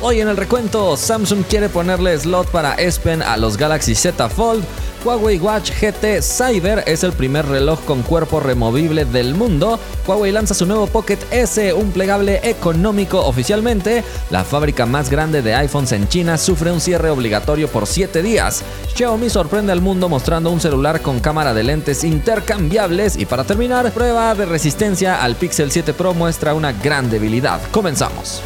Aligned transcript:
Hoy 0.00 0.20
en 0.20 0.28
el 0.28 0.36
recuento, 0.36 0.96
Samsung 0.96 1.42
quiere 1.42 1.68
ponerle 1.68 2.16
slot 2.16 2.52
para 2.52 2.74
S 2.74 3.00
a 3.10 3.36
los 3.36 3.56
Galaxy 3.56 3.96
Z 3.96 4.28
Fold. 4.28 4.62
Huawei 5.04 5.40
Watch 5.40 5.72
GT 5.72 6.22
Cyber 6.22 6.84
es 6.86 7.02
el 7.02 7.12
primer 7.12 7.46
reloj 7.46 7.80
con 7.84 8.02
cuerpo 8.02 8.38
removible 8.38 9.06
del 9.06 9.34
mundo. 9.34 9.80
Huawei 10.06 10.30
lanza 10.30 10.54
su 10.54 10.66
nuevo 10.66 10.86
Pocket 10.86 11.18
S, 11.32 11.72
un 11.72 11.90
plegable 11.90 12.38
económico 12.48 13.26
oficialmente. 13.26 14.04
La 14.30 14.44
fábrica 14.44 14.86
más 14.86 15.10
grande 15.10 15.42
de 15.42 15.56
iPhones 15.56 15.90
en 15.90 16.06
China 16.06 16.38
sufre 16.38 16.70
un 16.70 16.80
cierre 16.80 17.10
obligatorio 17.10 17.66
por 17.66 17.88
7 17.88 18.22
días. 18.22 18.62
Xiaomi 18.94 19.28
sorprende 19.28 19.72
al 19.72 19.80
mundo 19.80 20.08
mostrando 20.08 20.52
un 20.52 20.60
celular 20.60 21.02
con 21.02 21.18
cámara 21.18 21.52
de 21.54 21.64
lentes 21.64 22.04
intercambiables. 22.04 23.16
Y 23.16 23.26
para 23.26 23.42
terminar, 23.42 23.90
prueba 23.90 24.32
de 24.36 24.46
resistencia 24.46 25.24
al 25.24 25.34
Pixel 25.34 25.72
7 25.72 25.92
Pro 25.92 26.14
muestra 26.14 26.54
una 26.54 26.70
gran 26.70 27.10
debilidad. 27.10 27.60
Comenzamos. 27.72 28.42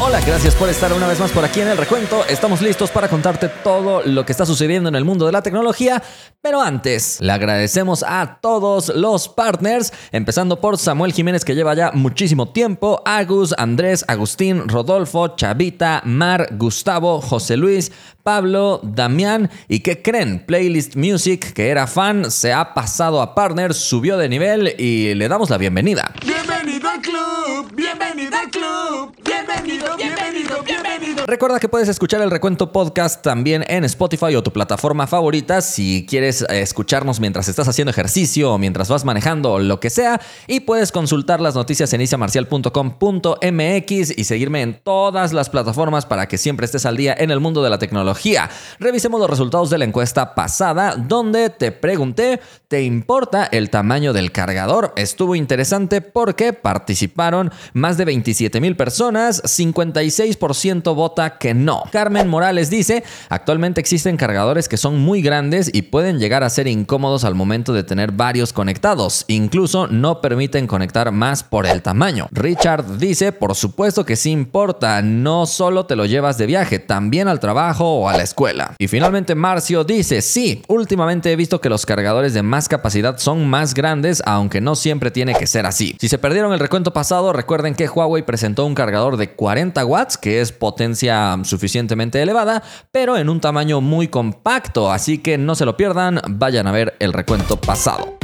Hola, 0.00 0.20
gracias 0.20 0.54
por 0.56 0.68
estar 0.68 0.92
una 0.92 1.06
vez 1.06 1.18
más 1.18 1.30
por 1.30 1.44
aquí 1.44 1.60
en 1.60 1.68
el 1.68 1.78
recuento. 1.78 2.24
Estamos 2.28 2.60
listos 2.60 2.90
para 2.90 3.08
contarte 3.08 3.48
todo 3.48 4.02
lo 4.04 4.26
que 4.26 4.32
está 4.32 4.44
sucediendo 4.44 4.88
en 4.88 4.96
el 4.96 5.04
mundo 5.04 5.24
de 5.24 5.32
la 5.32 5.42
tecnología, 5.42 6.02
pero 6.42 6.60
antes 6.60 7.20
le 7.20 7.32
agradecemos 7.32 8.04
a 8.06 8.38
todos 8.42 8.88
los 8.94 9.28
partners, 9.28 9.92
empezando 10.12 10.60
por 10.60 10.78
Samuel 10.78 11.12
Jiménez 11.12 11.44
que 11.44 11.54
lleva 11.54 11.74
ya 11.74 11.92
muchísimo 11.92 12.50
tiempo, 12.50 13.02
Agus, 13.06 13.54
Andrés, 13.56 14.04
Agustín, 14.08 14.68
Rodolfo, 14.68 15.36
Chavita, 15.36 16.02
Mar, 16.04 16.48
Gustavo, 16.52 17.20
José 17.22 17.56
Luis, 17.56 17.90
Pablo, 18.22 18.80
Damián 18.82 19.50
y 19.68 19.80
¿qué 19.80 20.02
creen? 20.02 20.44
Playlist 20.44 20.96
Music, 20.96 21.52
que 21.52 21.68
era 21.68 21.86
fan, 21.86 22.30
se 22.30 22.52
ha 22.52 22.74
pasado 22.74 23.22
a 23.22 23.34
partner, 23.34 23.74
subió 23.74 24.16
de 24.16 24.28
nivel 24.28 24.74
y 24.78 25.14
le 25.14 25.28
damos 25.28 25.50
la 25.50 25.58
bienvenida. 25.58 26.12
Bienvenido 26.24 26.88
al 26.88 27.00
club, 27.00 27.74
bienvenido 27.74 28.36
al 28.36 28.50
club, 28.50 29.14
bienvenido, 29.46 29.96
bienvenido, 29.96 30.62
bienvenido. 30.62 31.26
Recuerda 31.26 31.60
que 31.60 31.68
puedes 31.68 31.88
escuchar 31.88 32.22
el 32.22 32.30
recuento 32.30 32.72
podcast 32.72 33.22
también 33.22 33.64
en 33.68 33.84
Spotify 33.84 34.34
o 34.34 34.42
tu 34.42 34.52
plataforma 34.52 35.06
favorita 35.06 35.60
si 35.60 36.06
quieres 36.08 36.42
eh, 36.42 36.62
escucharnos 36.62 37.20
mientras 37.20 37.48
estás 37.48 37.68
haciendo 37.68 37.90
ejercicio 37.90 38.52
o 38.52 38.58
mientras 38.58 38.88
vas 38.88 39.04
manejando 39.04 39.52
o 39.52 39.58
lo 39.58 39.80
que 39.80 39.90
sea. 39.90 40.20
Y 40.46 40.60
puedes 40.60 40.92
consultar 40.92 41.40
las 41.40 41.54
noticias 41.54 41.92
en 41.92 42.00
isiamarcial.com.mx 42.00 44.18
y 44.18 44.24
seguirme 44.24 44.62
en 44.62 44.80
todas 44.82 45.32
las 45.32 45.50
plataformas 45.50 46.06
para 46.06 46.28
que 46.28 46.38
siempre 46.38 46.66
estés 46.66 46.86
al 46.86 46.96
día 46.96 47.14
en 47.18 47.30
el 47.30 47.40
mundo 47.40 47.62
de 47.62 47.70
la 47.70 47.78
tecnología. 47.78 48.50
Revisemos 48.78 49.20
los 49.20 49.30
resultados 49.30 49.70
de 49.70 49.78
la 49.78 49.84
encuesta 49.84 50.34
pasada 50.34 50.96
donde 50.96 51.50
te 51.50 51.72
pregunté, 51.72 52.40
¿te 52.68 52.82
importa 52.82 53.44
el 53.44 53.70
tamaño 53.70 54.12
del 54.12 54.32
cargador? 54.32 54.92
Estuvo 54.96 55.34
interesante 55.34 56.00
porque 56.00 56.52
participaron 56.52 57.52
más 57.72 57.96
de 57.96 58.04
27 58.04 58.60
mil 58.60 58.76
personas, 58.76 59.33
56% 59.42 60.94
vota 60.94 61.38
que 61.38 61.54
no. 61.54 61.84
Carmen 61.90 62.28
Morales 62.28 62.70
dice, 62.70 63.04
actualmente 63.28 63.80
existen 63.80 64.16
cargadores 64.16 64.68
que 64.68 64.76
son 64.76 64.98
muy 64.98 65.22
grandes 65.22 65.70
y 65.72 65.82
pueden 65.82 66.18
llegar 66.18 66.44
a 66.44 66.50
ser 66.50 66.68
incómodos 66.68 67.24
al 67.24 67.34
momento 67.34 67.72
de 67.72 67.84
tener 67.84 68.12
varios 68.12 68.52
conectados, 68.52 69.24
incluso 69.28 69.86
no 69.86 70.20
permiten 70.20 70.66
conectar 70.66 71.10
más 71.12 71.42
por 71.42 71.66
el 71.66 71.82
tamaño. 71.82 72.28
Richard 72.30 72.98
dice, 72.98 73.32
por 73.32 73.54
supuesto 73.54 74.04
que 74.04 74.16
sí 74.16 74.30
importa, 74.30 75.02
no 75.02 75.46
solo 75.46 75.86
te 75.86 75.96
lo 75.96 76.06
llevas 76.06 76.38
de 76.38 76.46
viaje, 76.46 76.78
también 76.78 77.28
al 77.28 77.40
trabajo 77.40 78.00
o 78.00 78.08
a 78.08 78.16
la 78.16 78.22
escuela. 78.22 78.74
Y 78.78 78.88
finalmente 78.88 79.34
Marcio 79.34 79.84
dice, 79.84 80.22
sí, 80.22 80.62
últimamente 80.68 81.32
he 81.32 81.36
visto 81.36 81.60
que 81.60 81.68
los 81.68 81.86
cargadores 81.86 82.34
de 82.34 82.42
más 82.42 82.68
capacidad 82.68 83.18
son 83.18 83.48
más 83.48 83.74
grandes, 83.74 84.22
aunque 84.26 84.60
no 84.60 84.74
siempre 84.74 85.10
tiene 85.10 85.34
que 85.34 85.46
ser 85.46 85.66
así. 85.66 85.96
Si 86.00 86.08
se 86.08 86.18
perdieron 86.18 86.52
el 86.52 86.60
recuento 86.60 86.92
pasado, 86.92 87.32
recuerden 87.32 87.74
que 87.74 87.88
Huawei 87.88 88.24
presentó 88.24 88.64
un 88.64 88.74
cargador 88.74 89.13
de 89.16 89.30
40 89.32 89.84
watts, 89.84 90.18
que 90.18 90.40
es 90.40 90.52
potencia 90.52 91.38
suficientemente 91.44 92.20
elevada, 92.20 92.62
pero 92.90 93.16
en 93.16 93.28
un 93.28 93.40
tamaño 93.40 93.80
muy 93.80 94.08
compacto, 94.08 94.90
así 94.90 95.18
que 95.18 95.38
no 95.38 95.54
se 95.54 95.64
lo 95.64 95.76
pierdan, 95.76 96.20
vayan 96.28 96.66
a 96.66 96.72
ver 96.72 96.94
el 96.98 97.12
recuento 97.12 97.60
pasado. 97.60 98.18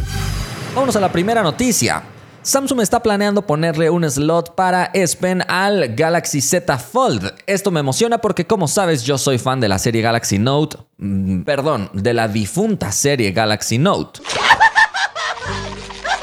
Vámonos 0.75 0.97
a 0.97 1.01
la 1.01 1.11
primera 1.11 1.43
noticia. 1.43 2.03
Samsung 2.43 2.81
está 2.81 3.03
planeando 3.03 3.47
ponerle 3.47 3.91
un 3.91 4.09
slot 4.11 4.55
para 4.55 4.91
S 4.95 5.19
al 5.47 5.95
Galaxy 5.95 6.41
Z 6.41 6.79
Fold. 6.79 7.35
Esto 7.47 7.71
me 7.71 7.81
emociona 7.81 8.19
porque 8.19 8.47
como 8.47 8.67
sabes 8.67 9.03
yo 9.05 9.19
soy 9.19 9.39
fan 9.39 9.61
de 9.61 9.69
la 9.69 9.79
serie 9.79 10.01
Galaxy 10.01 10.39
Note, 10.39 10.79
mm, 10.97 11.43
perdón, 11.43 11.91
de 11.93 12.15
la 12.15 12.29
difunta 12.29 12.93
serie 12.93 13.33
Galaxy 13.33 13.77
Note. 13.77 14.21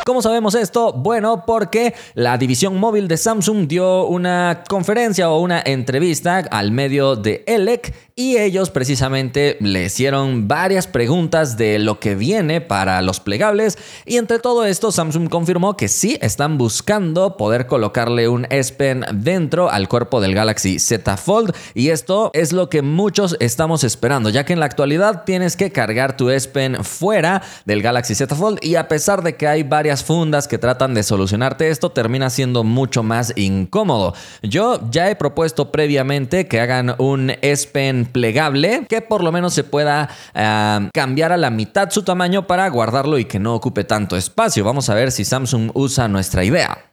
¿Cómo 0.08 0.22
sabemos 0.22 0.56
esto? 0.56 0.94
Bueno, 0.94 1.44
porque 1.46 1.94
la 2.14 2.38
división 2.38 2.80
móvil 2.80 3.10
de 3.10 3.18
Samsung 3.18 3.68
dio 3.68 4.06
una 4.06 4.64
conferencia 4.70 5.30
o 5.30 5.42
una 5.42 5.62
entrevista 5.66 6.38
al 6.50 6.72
medio 6.72 7.18
de 7.18 7.44
ELEC 7.46 7.94
y 8.20 8.38
ellos 8.38 8.72
precisamente 8.72 9.58
le 9.60 9.86
hicieron 9.86 10.48
varias 10.48 10.88
preguntas 10.88 11.56
de 11.56 11.78
lo 11.78 12.00
que 12.00 12.16
viene 12.16 12.62
para 12.62 13.00
los 13.04 13.20
plegables. 13.20 13.78
Y 14.08 14.18
entre 14.18 14.40
todo 14.40 14.66
esto 14.66 14.92
Samsung 14.92 15.30
confirmó 15.30 15.78
que 15.78 15.88
sí 15.88 16.18
están 16.20 16.58
buscando 16.58 17.38
poder 17.38 17.68
colocarle 17.68 18.28
un 18.28 18.48
S 18.50 18.74
Pen 18.74 19.06
dentro 19.14 19.70
al 19.70 19.88
cuerpo 19.88 20.20
del 20.20 20.34
Galaxy 20.34 20.80
Z 20.80 21.16
Fold. 21.16 21.56
Y 21.76 21.90
esto 21.90 22.32
es 22.34 22.54
lo 22.54 22.72
que 22.72 22.82
muchos 22.82 23.38
estamos 23.40 23.84
esperando 23.84 24.32
ya 24.32 24.46
que 24.46 24.54
en 24.54 24.62
la 24.62 24.66
actualidad 24.66 25.24
tienes 25.24 25.56
que 25.56 25.72
cargar 25.72 26.18
tu 26.18 26.32
S 26.32 26.50
Pen 26.50 26.84
fuera 26.84 27.44
del 27.66 27.84
Galaxy 27.84 28.16
Z 28.16 28.36
Fold. 28.36 28.58
Y 28.64 28.76
a 28.78 28.88
pesar 28.88 29.22
de 29.22 29.36
que 29.36 29.48
hay 29.48 29.62
varias 29.62 30.04
fundas 30.04 30.48
que 30.48 30.58
tratan 30.58 30.96
de 30.96 31.04
solucionarte 31.04 31.70
esto, 31.70 31.92
termina 31.92 32.32
siendo 32.32 32.64
mucho 32.64 33.04
más 33.04 33.32
incómodo. 33.36 34.16
Yo 34.42 34.80
ya 34.90 35.12
he 35.12 35.16
propuesto 35.16 35.72
previamente 35.72 36.48
que 36.48 36.60
hagan 36.60 36.96
un 36.98 37.34
S 37.42 37.68
Pen 37.72 38.07
plegable 38.08 38.86
que 38.90 39.02
por 39.02 39.24
lo 39.24 39.32
menos 39.32 39.54
se 39.54 39.64
pueda 39.64 40.10
uh, 40.36 40.90
cambiar 40.94 41.32
a 41.32 41.38
la 41.38 41.50
mitad 41.50 41.90
su 41.90 42.04
tamaño 42.04 42.48
para 42.48 42.68
guardarlo 42.70 43.18
y 43.18 43.26
que 43.26 43.40
no 43.40 43.56
ocupe 43.56 43.84
tanto 43.84 44.18
espacio. 44.18 44.64
Vamos 44.64 44.90
a 44.90 44.96
ver 44.96 45.12
si 45.12 45.26
Samsung 45.26 45.72
usa 45.74 46.08
nuestra 46.08 46.44
idea. 46.44 46.88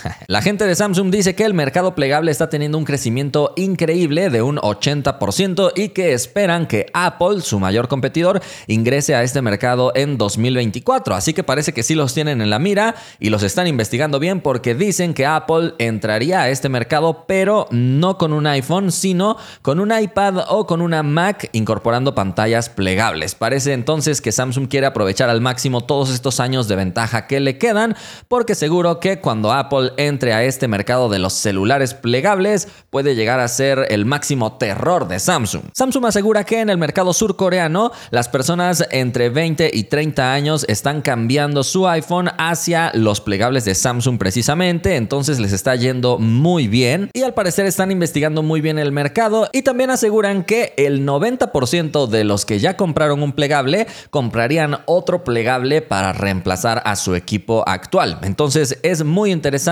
La 0.26 0.42
gente 0.42 0.66
de 0.66 0.74
Samsung 0.74 1.10
dice 1.10 1.34
que 1.34 1.44
el 1.44 1.54
mercado 1.54 1.94
plegable 1.94 2.30
está 2.30 2.48
teniendo 2.48 2.78
un 2.78 2.84
crecimiento 2.84 3.52
increíble 3.56 4.30
de 4.30 4.42
un 4.42 4.56
80% 4.56 5.72
y 5.74 5.90
que 5.90 6.12
esperan 6.12 6.66
que 6.66 6.86
Apple, 6.92 7.40
su 7.40 7.58
mayor 7.58 7.88
competidor, 7.88 8.40
ingrese 8.66 9.14
a 9.14 9.22
este 9.22 9.42
mercado 9.42 9.92
en 9.94 10.18
2024. 10.18 11.14
Así 11.14 11.34
que 11.34 11.44
parece 11.44 11.72
que 11.72 11.82
sí 11.82 11.94
los 11.94 12.14
tienen 12.14 12.40
en 12.40 12.50
la 12.50 12.58
mira 12.58 12.94
y 13.18 13.30
los 13.30 13.42
están 13.42 13.66
investigando 13.66 14.18
bien 14.18 14.40
porque 14.40 14.74
dicen 14.74 15.14
que 15.14 15.26
Apple 15.26 15.74
entraría 15.78 16.42
a 16.42 16.48
este 16.48 16.68
mercado 16.68 17.24
pero 17.26 17.66
no 17.70 18.18
con 18.18 18.32
un 18.32 18.46
iPhone, 18.46 18.92
sino 18.92 19.36
con 19.62 19.80
un 19.80 19.92
iPad 19.92 20.44
o 20.48 20.66
con 20.66 20.80
una 20.80 21.02
Mac 21.02 21.48
incorporando 21.52 22.14
pantallas 22.14 22.68
plegables. 22.68 23.34
Parece 23.34 23.72
entonces 23.72 24.20
que 24.20 24.32
Samsung 24.32 24.68
quiere 24.68 24.86
aprovechar 24.86 25.28
al 25.28 25.40
máximo 25.40 25.82
todos 25.82 26.10
estos 26.10 26.40
años 26.40 26.68
de 26.68 26.76
ventaja 26.76 27.26
que 27.26 27.40
le 27.40 27.58
quedan 27.58 27.96
porque 28.28 28.54
seguro 28.54 29.00
que 29.00 29.20
cuando 29.20 29.52
Apple 29.52 29.81
entre 29.96 30.32
a 30.32 30.44
este 30.44 30.68
mercado 30.68 31.08
de 31.08 31.18
los 31.18 31.32
celulares 31.32 31.94
plegables 31.94 32.68
puede 32.90 33.14
llegar 33.14 33.40
a 33.40 33.48
ser 33.48 33.86
el 33.90 34.04
máximo 34.04 34.58
terror 34.58 35.08
de 35.08 35.18
Samsung. 35.18 35.62
Samsung 35.72 36.06
asegura 36.06 36.44
que 36.44 36.60
en 36.60 36.70
el 36.70 36.78
mercado 36.78 37.12
surcoreano 37.12 37.92
las 38.10 38.28
personas 38.28 38.86
entre 38.90 39.30
20 39.30 39.70
y 39.72 39.84
30 39.84 40.32
años 40.32 40.64
están 40.68 41.02
cambiando 41.02 41.64
su 41.64 41.88
iPhone 41.88 42.30
hacia 42.38 42.92
los 42.94 43.20
plegables 43.20 43.64
de 43.64 43.74
Samsung 43.74 44.18
precisamente, 44.18 44.96
entonces 44.96 45.38
les 45.38 45.52
está 45.52 45.74
yendo 45.74 46.18
muy 46.18 46.68
bien 46.68 47.10
y 47.12 47.22
al 47.22 47.34
parecer 47.34 47.66
están 47.66 47.90
investigando 47.90 48.42
muy 48.42 48.60
bien 48.60 48.78
el 48.78 48.92
mercado 48.92 49.48
y 49.52 49.62
también 49.62 49.90
aseguran 49.90 50.44
que 50.44 50.74
el 50.76 51.06
90% 51.06 52.06
de 52.06 52.24
los 52.24 52.44
que 52.44 52.58
ya 52.58 52.76
compraron 52.76 53.22
un 53.22 53.32
plegable 53.32 53.86
comprarían 54.10 54.78
otro 54.86 55.24
plegable 55.24 55.82
para 55.82 56.12
reemplazar 56.12 56.82
a 56.84 56.96
su 56.96 57.14
equipo 57.14 57.64
actual. 57.66 58.18
Entonces 58.22 58.78
es 58.82 59.04
muy 59.04 59.32
interesante 59.32 59.71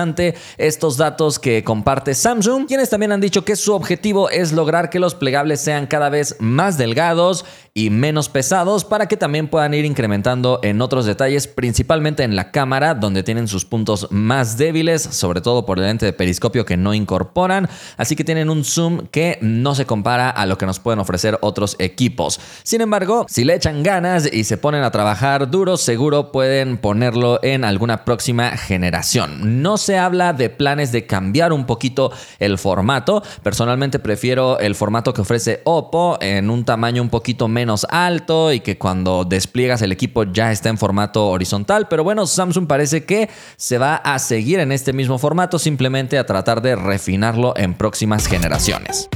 estos 0.57 0.97
datos 0.97 1.39
que 1.39 1.63
comparte 1.63 2.13
Samsung, 2.15 2.67
quienes 2.67 2.89
también 2.89 3.11
han 3.11 3.21
dicho 3.21 3.45
que 3.45 3.55
su 3.55 3.73
objetivo 3.73 4.29
es 4.29 4.51
lograr 4.51 4.89
que 4.89 4.99
los 4.99 5.15
plegables 5.15 5.61
sean 5.61 5.87
cada 5.87 6.09
vez 6.09 6.35
más 6.39 6.77
delgados 6.77 7.45
y 7.73 7.89
menos 7.89 8.27
pesados 8.27 8.83
para 8.83 9.07
que 9.07 9.15
también 9.15 9.47
puedan 9.47 9.73
ir 9.73 9.85
incrementando 9.85 10.59
en 10.63 10.81
otros 10.81 11.05
detalles, 11.05 11.47
principalmente 11.47 12.23
en 12.23 12.35
la 12.35 12.51
cámara, 12.51 12.95
donde 12.95 13.23
tienen 13.23 13.47
sus 13.47 13.63
puntos 13.63 14.07
más 14.11 14.57
débiles, 14.57 15.01
sobre 15.01 15.39
todo 15.39 15.65
por 15.65 15.77
el 15.77 15.85
lente 15.85 16.05
de 16.05 16.13
periscopio 16.13 16.65
que 16.65 16.75
no 16.75 16.93
incorporan, 16.93 17.69
así 17.97 18.15
que 18.15 18.23
tienen 18.23 18.49
un 18.49 18.65
zoom 18.65 19.07
que 19.07 19.37
no 19.41 19.75
se 19.75 19.85
compara 19.85 20.29
a 20.29 20.45
lo 20.45 20.57
que 20.57 20.65
nos 20.65 20.79
pueden 20.79 20.99
ofrecer 20.99 21.37
otros 21.41 21.75
equipos. 21.79 22.39
Sin 22.63 22.81
embargo, 22.81 23.25
si 23.29 23.45
le 23.45 23.55
echan 23.55 23.83
ganas 23.83 24.31
y 24.31 24.43
se 24.43 24.57
ponen 24.57 24.83
a 24.83 24.91
trabajar 24.91 25.49
duro, 25.49 25.77
seguro 25.77 26.31
pueden 26.31 26.77
ponerlo 26.77 27.39
en 27.43 27.63
alguna 27.63 28.03
próxima 28.03 28.57
generación. 28.57 29.61
No 29.61 29.77
se 29.81 29.97
habla 29.97 30.33
de 30.33 30.49
planes 30.49 30.91
de 30.91 31.05
cambiar 31.05 31.53
un 31.53 31.65
poquito 31.65 32.11
el 32.39 32.57
formato. 32.57 33.23
Personalmente 33.43 33.99
prefiero 33.99 34.59
el 34.59 34.75
formato 34.75 35.13
que 35.13 35.21
ofrece 35.21 35.61
Oppo 35.65 36.17
en 36.21 36.49
un 36.49 36.63
tamaño 36.65 37.01
un 37.01 37.09
poquito 37.09 37.47
menos 37.47 37.85
alto 37.89 38.51
y 38.51 38.59
que 38.61 38.77
cuando 38.77 39.25
despliegas 39.25 39.81
el 39.81 39.91
equipo 39.91 40.23
ya 40.23 40.51
está 40.51 40.69
en 40.69 40.77
formato 40.77 41.27
horizontal. 41.27 41.87
Pero 41.87 42.03
bueno, 42.03 42.25
Samsung 42.25 42.67
parece 42.67 43.05
que 43.05 43.29
se 43.57 43.77
va 43.77 43.95
a 43.95 44.19
seguir 44.19 44.59
en 44.59 44.71
este 44.71 44.93
mismo 44.93 45.17
formato, 45.17 45.59
simplemente 45.59 46.17
a 46.17 46.25
tratar 46.25 46.61
de 46.61 46.75
refinarlo 46.75 47.53
en 47.57 47.73
próximas 47.73 48.27
generaciones. 48.27 49.09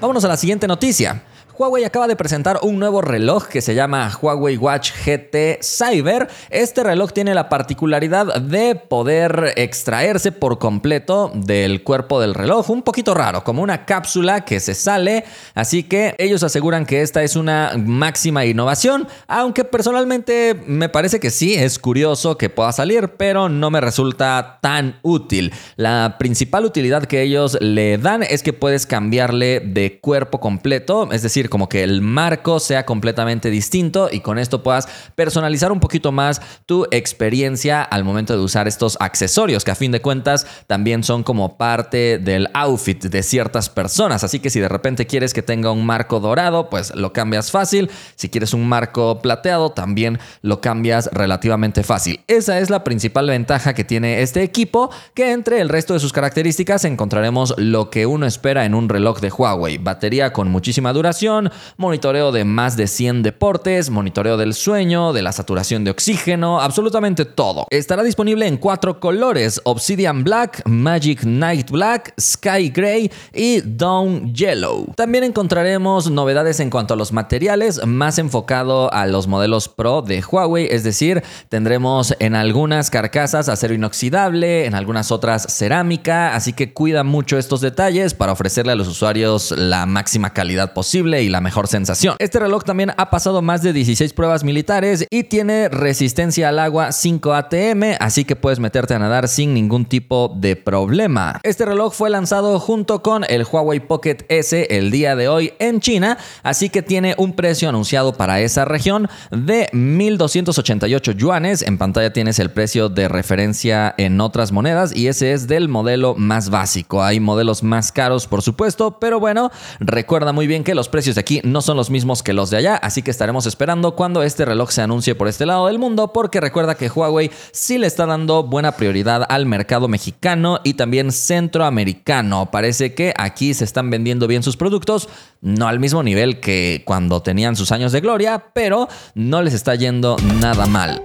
Vámonos 0.00 0.24
a 0.24 0.28
la 0.28 0.36
siguiente 0.36 0.68
noticia. 0.68 1.22
Huawei 1.58 1.84
acaba 1.84 2.06
de 2.06 2.16
presentar 2.16 2.58
un 2.62 2.78
nuevo 2.78 3.00
reloj 3.00 3.46
que 3.46 3.62
se 3.62 3.74
llama 3.74 4.12
Huawei 4.20 4.58
Watch 4.58 4.90
GT 4.92 5.62
Cyber. 5.62 6.28
Este 6.50 6.82
reloj 6.82 7.12
tiene 7.12 7.32
la 7.32 7.48
particularidad 7.48 8.42
de 8.42 8.74
poder 8.74 9.54
extraerse 9.56 10.32
por 10.32 10.58
completo 10.58 11.32
del 11.34 11.82
cuerpo 11.82 12.20
del 12.20 12.34
reloj, 12.34 12.68
un 12.68 12.82
poquito 12.82 13.14
raro, 13.14 13.42
como 13.42 13.62
una 13.62 13.86
cápsula 13.86 14.44
que 14.44 14.60
se 14.60 14.74
sale, 14.74 15.24
así 15.54 15.82
que 15.82 16.14
ellos 16.18 16.42
aseguran 16.42 16.84
que 16.84 17.00
esta 17.00 17.22
es 17.22 17.36
una 17.36 17.72
máxima 17.78 18.44
innovación, 18.44 19.08
aunque 19.26 19.64
personalmente 19.64 20.60
me 20.66 20.90
parece 20.90 21.20
que 21.20 21.30
sí, 21.30 21.54
es 21.54 21.78
curioso 21.78 22.36
que 22.36 22.50
pueda 22.50 22.72
salir, 22.72 23.14
pero 23.16 23.48
no 23.48 23.70
me 23.70 23.80
resulta 23.80 24.58
tan 24.60 24.98
útil. 25.00 25.54
La 25.76 26.16
principal 26.18 26.66
utilidad 26.66 27.04
que 27.04 27.22
ellos 27.22 27.56
le 27.62 27.96
dan 27.96 28.22
es 28.22 28.42
que 28.42 28.52
puedes 28.52 28.84
cambiarle 28.84 29.60
de 29.60 30.00
cuerpo 30.00 30.38
completo, 30.38 31.10
es 31.12 31.22
decir, 31.22 31.45
como 31.48 31.68
que 31.68 31.82
el 31.82 32.02
marco 32.02 32.60
sea 32.60 32.86
completamente 32.86 33.50
distinto 33.50 34.08
y 34.10 34.20
con 34.20 34.38
esto 34.38 34.62
puedas 34.62 34.88
personalizar 35.14 35.72
un 35.72 35.80
poquito 35.80 36.12
más 36.12 36.40
tu 36.66 36.86
experiencia 36.90 37.82
al 37.82 38.04
momento 38.04 38.36
de 38.36 38.42
usar 38.42 38.68
estos 38.68 38.96
accesorios, 39.00 39.64
que 39.64 39.70
a 39.70 39.74
fin 39.74 39.92
de 39.92 40.00
cuentas 40.00 40.46
también 40.66 41.04
son 41.04 41.22
como 41.22 41.56
parte 41.56 42.18
del 42.18 42.48
outfit 42.54 43.04
de 43.04 43.22
ciertas 43.22 43.68
personas. 43.68 44.24
Así 44.24 44.40
que 44.40 44.50
si 44.50 44.60
de 44.60 44.68
repente 44.68 45.06
quieres 45.06 45.34
que 45.34 45.42
tenga 45.42 45.70
un 45.70 45.84
marco 45.84 46.20
dorado, 46.20 46.70
pues 46.70 46.94
lo 46.94 47.12
cambias 47.12 47.50
fácil. 47.50 47.90
Si 48.14 48.28
quieres 48.28 48.54
un 48.54 48.68
marco 48.68 49.20
plateado, 49.20 49.70
también 49.70 50.18
lo 50.42 50.60
cambias 50.60 51.10
relativamente 51.12 51.82
fácil. 51.82 52.20
Esa 52.26 52.58
es 52.58 52.70
la 52.70 52.84
principal 52.84 53.28
ventaja 53.28 53.74
que 53.74 53.84
tiene 53.84 54.22
este 54.22 54.42
equipo, 54.42 54.90
que 55.14 55.32
entre 55.32 55.60
el 55.60 55.68
resto 55.68 55.94
de 55.94 56.00
sus 56.00 56.12
características 56.12 56.84
encontraremos 56.84 57.54
lo 57.58 57.90
que 57.90 58.06
uno 58.06 58.26
espera 58.26 58.64
en 58.64 58.74
un 58.74 58.88
reloj 58.88 59.20
de 59.20 59.30
Huawei. 59.30 59.78
Batería 59.78 60.32
con 60.32 60.48
muchísima 60.48 60.92
duración 60.92 61.35
monitoreo 61.76 62.32
de 62.32 62.44
más 62.44 62.76
de 62.76 62.86
100 62.86 63.22
deportes, 63.22 63.90
monitoreo 63.90 64.36
del 64.36 64.54
sueño, 64.54 65.12
de 65.12 65.22
la 65.22 65.32
saturación 65.32 65.84
de 65.84 65.90
oxígeno, 65.90 66.60
absolutamente 66.60 67.24
todo. 67.24 67.66
Estará 67.70 68.02
disponible 68.02 68.46
en 68.46 68.56
cuatro 68.56 69.00
colores: 69.00 69.60
Obsidian 69.64 70.24
Black, 70.24 70.62
Magic 70.66 71.24
Night 71.24 71.70
Black, 71.70 72.14
Sky 72.20 72.70
Gray 72.70 73.10
y 73.32 73.60
Dawn 73.60 74.34
Yellow. 74.34 74.92
También 74.96 75.24
encontraremos 75.24 76.10
novedades 76.10 76.60
en 76.60 76.70
cuanto 76.70 76.94
a 76.94 76.96
los 76.96 77.12
materiales, 77.12 77.84
más 77.86 78.18
enfocado 78.18 78.92
a 78.92 79.06
los 79.06 79.26
modelos 79.26 79.68
Pro 79.68 80.02
de 80.02 80.22
Huawei, 80.22 80.68
es 80.70 80.84
decir, 80.84 81.22
tendremos 81.48 82.14
en 82.18 82.34
algunas 82.34 82.90
carcasas 82.90 83.48
acero 83.48 83.74
inoxidable, 83.74 84.66
en 84.66 84.74
algunas 84.74 85.10
otras 85.12 85.46
cerámica, 85.48 86.34
así 86.34 86.52
que 86.52 86.72
cuida 86.72 87.04
mucho 87.04 87.38
estos 87.38 87.60
detalles 87.60 88.14
para 88.14 88.32
ofrecerle 88.32 88.72
a 88.72 88.76
los 88.76 88.88
usuarios 88.88 89.52
la 89.52 89.86
máxima 89.86 90.32
calidad 90.32 90.72
posible 90.72 91.22
la 91.28 91.40
mejor 91.40 91.68
sensación. 91.68 92.16
Este 92.18 92.38
reloj 92.38 92.64
también 92.64 92.92
ha 92.96 93.10
pasado 93.10 93.42
más 93.42 93.62
de 93.62 93.72
16 93.72 94.12
pruebas 94.12 94.44
militares 94.44 95.06
y 95.10 95.24
tiene 95.24 95.68
resistencia 95.68 96.48
al 96.48 96.58
agua 96.58 96.92
5 96.92 97.34
ATM, 97.34 97.96
así 98.00 98.24
que 98.24 98.36
puedes 98.36 98.58
meterte 98.58 98.94
a 98.94 98.98
nadar 98.98 99.28
sin 99.28 99.54
ningún 99.54 99.86
tipo 99.86 100.32
de 100.36 100.56
problema. 100.56 101.40
Este 101.42 101.64
reloj 101.64 101.94
fue 101.94 102.10
lanzado 102.10 102.58
junto 102.60 103.02
con 103.02 103.24
el 103.28 103.44
Huawei 103.44 103.80
Pocket 103.80 104.18
S 104.28 104.66
el 104.70 104.90
día 104.90 105.16
de 105.16 105.28
hoy 105.28 105.52
en 105.58 105.80
China, 105.80 106.18
así 106.42 106.68
que 106.68 106.82
tiene 106.82 107.14
un 107.18 107.34
precio 107.34 107.68
anunciado 107.68 108.12
para 108.14 108.40
esa 108.40 108.64
región 108.64 109.08
de 109.30 109.68
1288 109.72 111.12
yuanes. 111.12 111.62
En 111.62 111.78
pantalla 111.78 112.12
tienes 112.12 112.38
el 112.38 112.50
precio 112.50 112.88
de 112.88 113.08
referencia 113.08 113.94
en 113.98 114.20
otras 114.20 114.52
monedas 114.52 114.94
y 114.94 115.08
ese 115.08 115.32
es 115.32 115.46
del 115.46 115.68
modelo 115.68 116.14
más 116.16 116.50
básico. 116.50 117.02
Hay 117.02 117.20
modelos 117.20 117.62
más 117.62 117.92
caros, 117.92 118.26
por 118.26 118.42
supuesto, 118.42 118.98
pero 118.98 119.20
bueno, 119.20 119.50
recuerda 119.80 120.32
muy 120.32 120.46
bien 120.46 120.64
que 120.64 120.74
los 120.74 120.88
precios 120.88 121.15
de 121.16 121.20
aquí 121.20 121.40
no 121.42 121.62
son 121.62 121.76
los 121.76 121.90
mismos 121.90 122.22
que 122.22 122.32
los 122.32 122.50
de 122.50 122.58
allá, 122.58 122.76
así 122.76 123.02
que 123.02 123.10
estaremos 123.10 123.46
esperando 123.46 123.96
cuando 123.96 124.22
este 124.22 124.44
reloj 124.44 124.70
se 124.70 124.82
anuncie 124.82 125.14
por 125.14 125.26
este 125.26 125.46
lado 125.46 125.66
del 125.66 125.78
mundo, 125.78 126.12
porque 126.12 126.40
recuerda 126.40 126.76
que 126.76 126.88
Huawei 126.88 127.30
sí 127.52 127.78
le 127.78 127.86
está 127.86 128.06
dando 128.06 128.44
buena 128.44 128.72
prioridad 128.72 129.26
al 129.28 129.46
mercado 129.46 129.88
mexicano 129.88 130.60
y 130.62 130.74
también 130.74 131.10
centroamericano. 131.10 132.50
Parece 132.50 132.94
que 132.94 133.12
aquí 133.16 133.54
se 133.54 133.64
están 133.64 133.90
vendiendo 133.90 134.26
bien 134.26 134.42
sus 134.42 134.56
productos, 134.56 135.08
no 135.40 135.66
al 135.66 135.80
mismo 135.80 136.02
nivel 136.02 136.38
que 136.38 136.82
cuando 136.86 137.22
tenían 137.22 137.56
sus 137.56 137.72
años 137.72 137.92
de 137.92 138.00
gloria, 138.00 138.52
pero 138.52 138.88
no 139.14 139.42
les 139.42 139.54
está 139.54 139.74
yendo 139.74 140.16
nada 140.40 140.66
mal. 140.66 141.02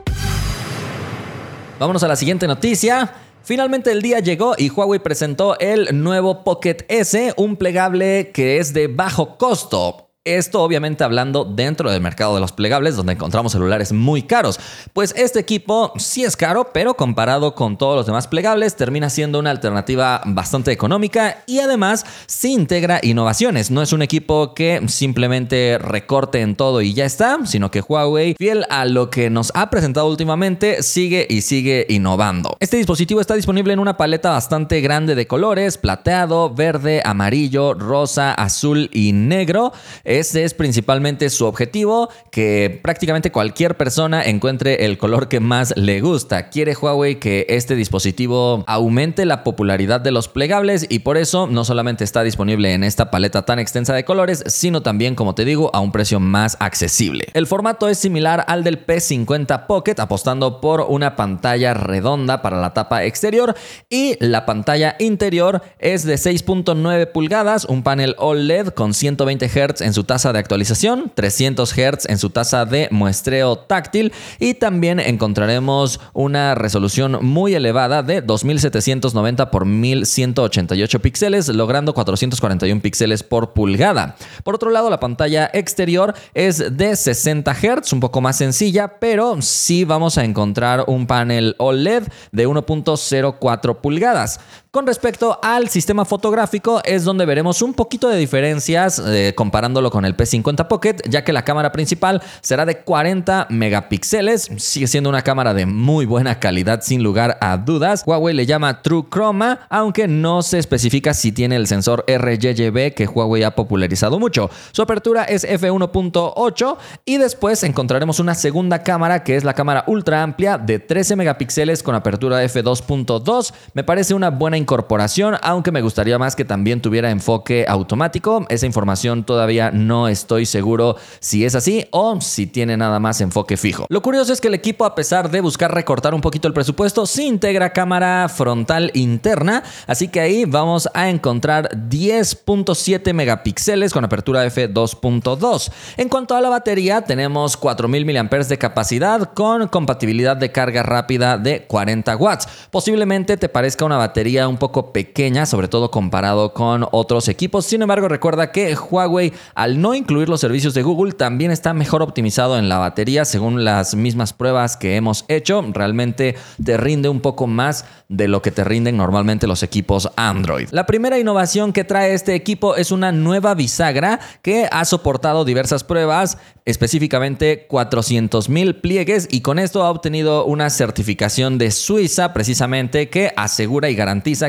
Vámonos 1.80 2.04
a 2.04 2.08
la 2.08 2.16
siguiente 2.16 2.48
noticia. 2.48 3.31
Finalmente 3.44 3.92
el 3.92 4.02
día 4.02 4.20
llegó 4.20 4.54
y 4.58 4.70
Huawei 4.70 5.00
presentó 5.00 5.58
el 5.60 6.04
nuevo 6.04 6.44
Pocket 6.44 6.86
S, 6.90 7.34
un 7.38 7.56
plegable 7.58 8.32
que 8.32 8.60
es 8.60 8.74
de 8.74 8.88
bajo 8.88 9.38
costo. 9.38 10.11
Esto 10.24 10.62
obviamente 10.62 11.04
hablando 11.04 11.46
dentro 11.46 11.90
del 11.90 12.00
mercado 12.00 12.36
de 12.36 12.42
los 12.42 12.52
plegables, 12.52 12.96
donde 12.96 13.14
encontramos 13.14 13.54
celulares 13.54 13.92
muy 13.92 14.22
caros. 14.22 14.60
Pues 14.94 15.16
este 15.18 15.40
equipo 15.40 15.94
sí 15.98 16.24
es 16.24 16.38
caro, 16.38 16.70
pero 16.72 16.94
comparado 16.94 17.56
con 17.56 17.76
todos 17.76 17.96
los 17.96 18.06
demás 18.06 18.28
plegables, 18.28 18.76
termina 18.76 19.10
siendo 19.10 19.40
una 19.40 19.50
alternativa 19.50 20.22
bastante 20.28 20.72
económica 20.72 21.42
y 21.48 21.58
además 21.58 22.06
sí 22.28 22.54
integra 22.54 23.00
innovaciones. 23.02 23.72
No 23.72 23.82
es 23.82 23.94
un 23.94 24.04
equipo 24.04 24.54
que 24.54 24.84
simplemente 24.90 25.80
recorte 25.80 26.42
en 26.42 26.56
todo 26.56 26.84
y 26.84 26.94
ya 26.94 27.06
está, 27.06 27.40
sino 27.48 27.72
que 27.72 27.82
Huawei, 27.82 28.36
fiel 28.38 28.68
a 28.70 28.86
lo 28.86 29.10
que 29.10 29.32
nos 29.32 29.52
ha 29.56 29.72
presentado 29.72 30.08
últimamente, 30.08 30.84
sigue 30.84 31.26
y 31.28 31.42
sigue 31.42 31.88
innovando. 31.90 32.58
Este 32.60 32.78
dispositivo 32.78 33.22
está 33.22 33.34
disponible 33.34 33.74
en 33.74 33.80
una 33.80 33.98
paleta 33.98 34.30
bastante 34.30 34.82
grande 34.82 35.16
de 35.16 35.26
colores, 35.26 35.80
plateado, 35.80 36.54
verde, 36.54 37.02
amarillo, 37.04 37.74
rosa, 37.74 38.36
azul 38.36 38.88
y 38.94 39.14
negro. 39.14 39.74
Ese 40.12 40.44
es 40.44 40.54
principalmente 40.54 41.30
su 41.30 41.46
objetivo, 41.46 42.10
que 42.32 42.82
prácticamente 42.84 43.32
cualquier 43.32 43.78
persona 43.78 44.22
encuentre 44.22 44.84
el 44.84 44.98
color 44.98 45.30
que 45.30 45.40
más 45.40 45.74
le 45.78 46.02
gusta. 46.02 46.50
Quiere 46.50 46.76
Huawei 46.76 47.18
que 47.18 47.46
este 47.48 47.78
dispositivo 47.78 48.66
aumente 48.68 49.24
la 49.24 49.46
popularidad 49.46 50.02
de 50.02 50.12
los 50.12 50.28
plegables 50.28 50.86
y 50.90 51.00
por 51.00 51.16
eso 51.16 51.48
no 51.48 51.64
solamente 51.64 52.04
está 52.04 52.24
disponible 52.24 52.74
en 52.74 52.84
esta 52.84 53.10
paleta 53.10 53.46
tan 53.46 53.58
extensa 53.58 53.94
de 53.94 54.04
colores, 54.04 54.44
sino 54.48 54.82
también, 54.82 55.16
como 55.16 55.34
te 55.34 55.46
digo, 55.46 55.74
a 55.74 55.80
un 55.80 55.94
precio 55.94 56.20
más 56.20 56.58
accesible. 56.60 57.28
El 57.34 57.48
formato 57.48 57.88
es 57.88 57.98
similar 57.98 58.44
al 58.50 58.66
del 58.66 58.86
P50 58.86 59.66
Pocket, 59.66 59.96
apostando 59.98 60.60
por 60.60 60.82
una 60.90 61.16
pantalla 61.16 61.74
redonda 61.74 62.42
para 62.42 62.60
la 62.60 62.74
tapa 62.74 63.06
exterior 63.06 63.56
y 63.90 64.18
la 64.20 64.46
pantalla 64.46 64.98
interior 65.00 65.62
es 65.80 66.04
de 66.04 66.16
6.9 66.16 67.14
pulgadas, 67.14 67.64
un 67.64 67.82
panel 67.82 68.14
OLED 68.18 68.74
con 68.74 68.94
120 68.94 69.48
Hz 69.48 69.80
en 69.80 69.94
su 69.94 70.01
tasa 70.04 70.34
de 70.34 70.40
actualización, 70.40 71.12
300 71.14 71.74
Hz 71.74 72.10
en 72.10 72.18
su 72.18 72.30
tasa 72.30 72.66
de 72.66 72.88
muestreo 72.92 73.58
táctil 73.58 74.12
y 74.40 74.54
también 74.54 75.00
encontraremos 75.00 76.00
una 76.14 76.56
resolución 76.56 77.20
muy 77.22 77.54
elevada 77.54 78.04
de 78.04 78.22
2790 78.22 79.52
por 79.52 79.66
1188 79.66 81.02
píxeles, 81.02 81.48
logrando 81.50 81.94
441 81.94 82.82
píxeles 82.82 83.24
por 83.24 83.54
pulgada. 83.54 84.16
Por 84.44 84.56
otro 84.56 84.72
lado, 84.72 84.90
la 84.90 85.00
pantalla 85.00 85.50
exterior 85.54 86.14
es 86.34 86.78
de 86.78 86.96
60 86.96 87.54
Hz, 87.54 87.94
un 87.94 88.00
poco 88.00 88.22
más 88.22 88.38
sencilla, 88.38 89.00
pero 89.00 89.42
sí 89.42 89.86
vamos 89.86 90.18
a 90.18 90.24
encontrar 90.24 90.86
un 90.88 91.08
panel 91.08 91.56
OLED 91.58 92.04
de 92.32 92.48
1.04 92.48 93.82
pulgadas. 93.82 94.40
Con 94.74 94.88
respecto 94.88 95.38
al 95.44 95.68
sistema 95.68 96.06
fotográfico, 96.06 96.80
es 96.86 97.04
donde 97.04 97.26
veremos 97.26 97.62
un 97.62 97.74
poquito 97.74 98.08
de 98.08 98.16
diferencias 98.16 99.04
eh, 99.06 99.34
comparándolo 99.36 99.92
con 99.92 100.06
el 100.06 100.16
P50 100.16 100.70
Pocket, 100.70 100.96
ya 101.10 101.26
que 101.26 101.34
la 101.34 101.44
cámara 101.44 101.74
principal 101.74 102.24
será 102.40 102.66
de 102.66 102.78
40 102.78 103.48
megapíxeles. 103.50 104.50
Sigue 104.56 104.88
siendo 104.88 105.10
una 105.10 105.24
cámara 105.24 105.54
de 105.54 105.66
muy 105.66 106.06
buena 106.06 106.40
calidad, 106.40 106.84
sin 106.84 107.04
lugar 107.04 107.38
a 107.42 107.58
dudas. 107.58 108.04
Huawei 108.06 108.34
le 108.34 108.46
llama 108.46 108.82
True 108.82 109.04
Chroma, 109.12 109.68
aunque 109.70 110.08
no 110.08 110.42
se 110.42 110.58
especifica 110.60 111.14
si 111.14 111.34
tiene 111.34 111.58
el 111.58 111.68
sensor 111.68 112.06
RGB 112.08 112.94
que 112.94 113.10
Huawei 113.14 113.44
ha 113.44 113.56
popularizado 113.56 114.20
mucho. 114.20 114.50
Su 114.72 114.84
apertura 114.84 115.26
es 115.26 115.46
f1.8 115.46 116.78
y 117.04 117.18
después 117.18 117.62
encontraremos 117.64 118.22
una 118.22 118.36
segunda 118.36 118.84
cámara 118.84 119.26
que 119.26 119.36
es 119.36 119.44
la 119.44 119.54
cámara 119.54 119.84
ultra 119.88 120.24
amplia 120.24 120.58
de 120.58 120.80
13 120.80 121.18
megapíxeles 121.18 121.84
con 121.84 121.94
apertura 121.94 122.42
f2.2. 122.42 123.54
Me 123.74 123.84
parece 123.84 124.14
una 124.14 124.30
buena 124.30 124.61
incorporación, 124.62 125.36
aunque 125.42 125.72
me 125.72 125.82
gustaría 125.82 126.18
más 126.18 126.36
que 126.36 126.46
también 126.46 126.82
tuviera 126.82 127.12
enfoque 127.12 127.66
automático. 127.68 128.46
Esa 128.50 128.66
información 128.66 129.24
todavía 129.24 129.72
no 129.72 130.08
estoy 130.08 130.46
seguro 130.46 130.96
si 131.20 131.46
es 131.46 131.56
así 131.56 131.88
o 131.92 132.22
si 132.22 132.48
tiene 132.48 132.78
nada 132.78 133.00
más 133.00 133.22
enfoque 133.22 133.58
fijo. 133.58 133.86
Lo 133.90 134.02
curioso 134.02 134.32
es 134.32 134.40
que 134.40 134.48
el 134.48 134.54
equipo, 134.54 134.86
a 134.86 134.96
pesar 134.96 135.30
de 135.30 135.42
buscar 135.42 135.74
recortar 135.74 136.14
un 136.14 136.22
poquito 136.22 136.48
el 136.48 136.54
presupuesto, 136.54 137.06
sí 137.06 137.28
integra 137.28 137.74
cámara 137.74 138.30
frontal 138.30 138.92
interna, 138.94 139.64
así 139.88 140.08
que 140.08 140.20
ahí 140.20 140.46
vamos 140.46 140.88
a 140.94 141.10
encontrar 141.10 141.70
10.7 141.90 143.14
megapíxeles 143.14 143.94
con 143.94 144.06
apertura 144.06 144.46
f2.2. 144.46 145.72
En 145.98 146.10
cuanto 146.10 146.36
a 146.36 146.42
la 146.42 146.50
batería, 146.50 147.02
tenemos 147.02 147.58
4000 147.58 148.06
mAh 148.06 148.44
de 148.48 148.58
capacidad 148.58 149.34
con 149.34 149.68
compatibilidad 149.68 150.38
de 150.38 150.52
carga 150.52 150.84
rápida 150.84 151.38
de 151.38 151.64
40 151.64 152.16
watts. 152.16 152.48
Posiblemente 152.70 153.38
te 153.38 153.50
parezca 153.50 153.86
una 153.86 153.98
batería 153.98 154.48
un 154.52 154.58
poco 154.58 154.94
pequeña, 154.94 155.48
sobre 155.48 155.68
todo 155.68 155.90
comparado 155.90 156.54
con 156.54 156.86
otros 156.92 157.28
equipos. 157.28 157.66
Sin 157.66 157.82
embargo, 157.82 158.08
recuerda 158.08 158.52
que 158.52 158.76
Huawei, 158.76 159.34
al 159.56 159.82
no 159.82 159.96
incluir 159.96 160.30
los 160.30 160.42
servicios 160.42 160.76
de 160.76 160.84
Google, 160.84 161.14
también 161.14 161.50
está 161.50 161.74
mejor 161.74 162.04
optimizado 162.04 162.60
en 162.60 162.70
la 162.70 162.78
batería 162.78 163.26
según 163.26 163.64
las 163.64 163.96
mismas 163.96 164.34
pruebas 164.34 164.78
que 164.78 164.96
hemos 164.96 165.26
hecho. 165.28 165.66
Realmente 165.74 166.36
te 166.64 166.78
rinde 166.78 167.10
un 167.10 167.22
poco 167.22 167.48
más 167.48 167.86
de 168.10 168.28
lo 168.28 168.42
que 168.42 168.52
te 168.52 168.64
rinden 168.64 168.98
normalmente 168.98 169.48
los 169.48 169.64
equipos 169.64 170.12
Android. 170.16 170.68
La 170.72 170.86
primera 170.86 171.18
innovación 171.18 171.74
que 171.74 171.84
trae 171.84 172.14
este 172.14 172.36
equipo 172.36 172.76
es 172.76 172.92
una 172.92 173.12
nueva 173.12 173.56
bisagra 173.56 174.20
que 174.42 174.68
ha 174.72 174.86
soportado 174.86 175.46
diversas 175.46 175.84
pruebas, 175.84 176.38
específicamente 176.66 177.68
400.000 177.70 178.82
pliegues 178.82 179.28
y 179.32 179.42
con 179.42 179.60
esto 179.60 179.84
ha 179.84 179.90
obtenido 179.90 180.46
una 180.46 180.70
certificación 180.70 181.58
de 181.58 181.72
Suiza 181.72 182.34
precisamente 182.34 183.10
que 183.10 183.32
asegura 183.36 183.90
y 183.90 183.96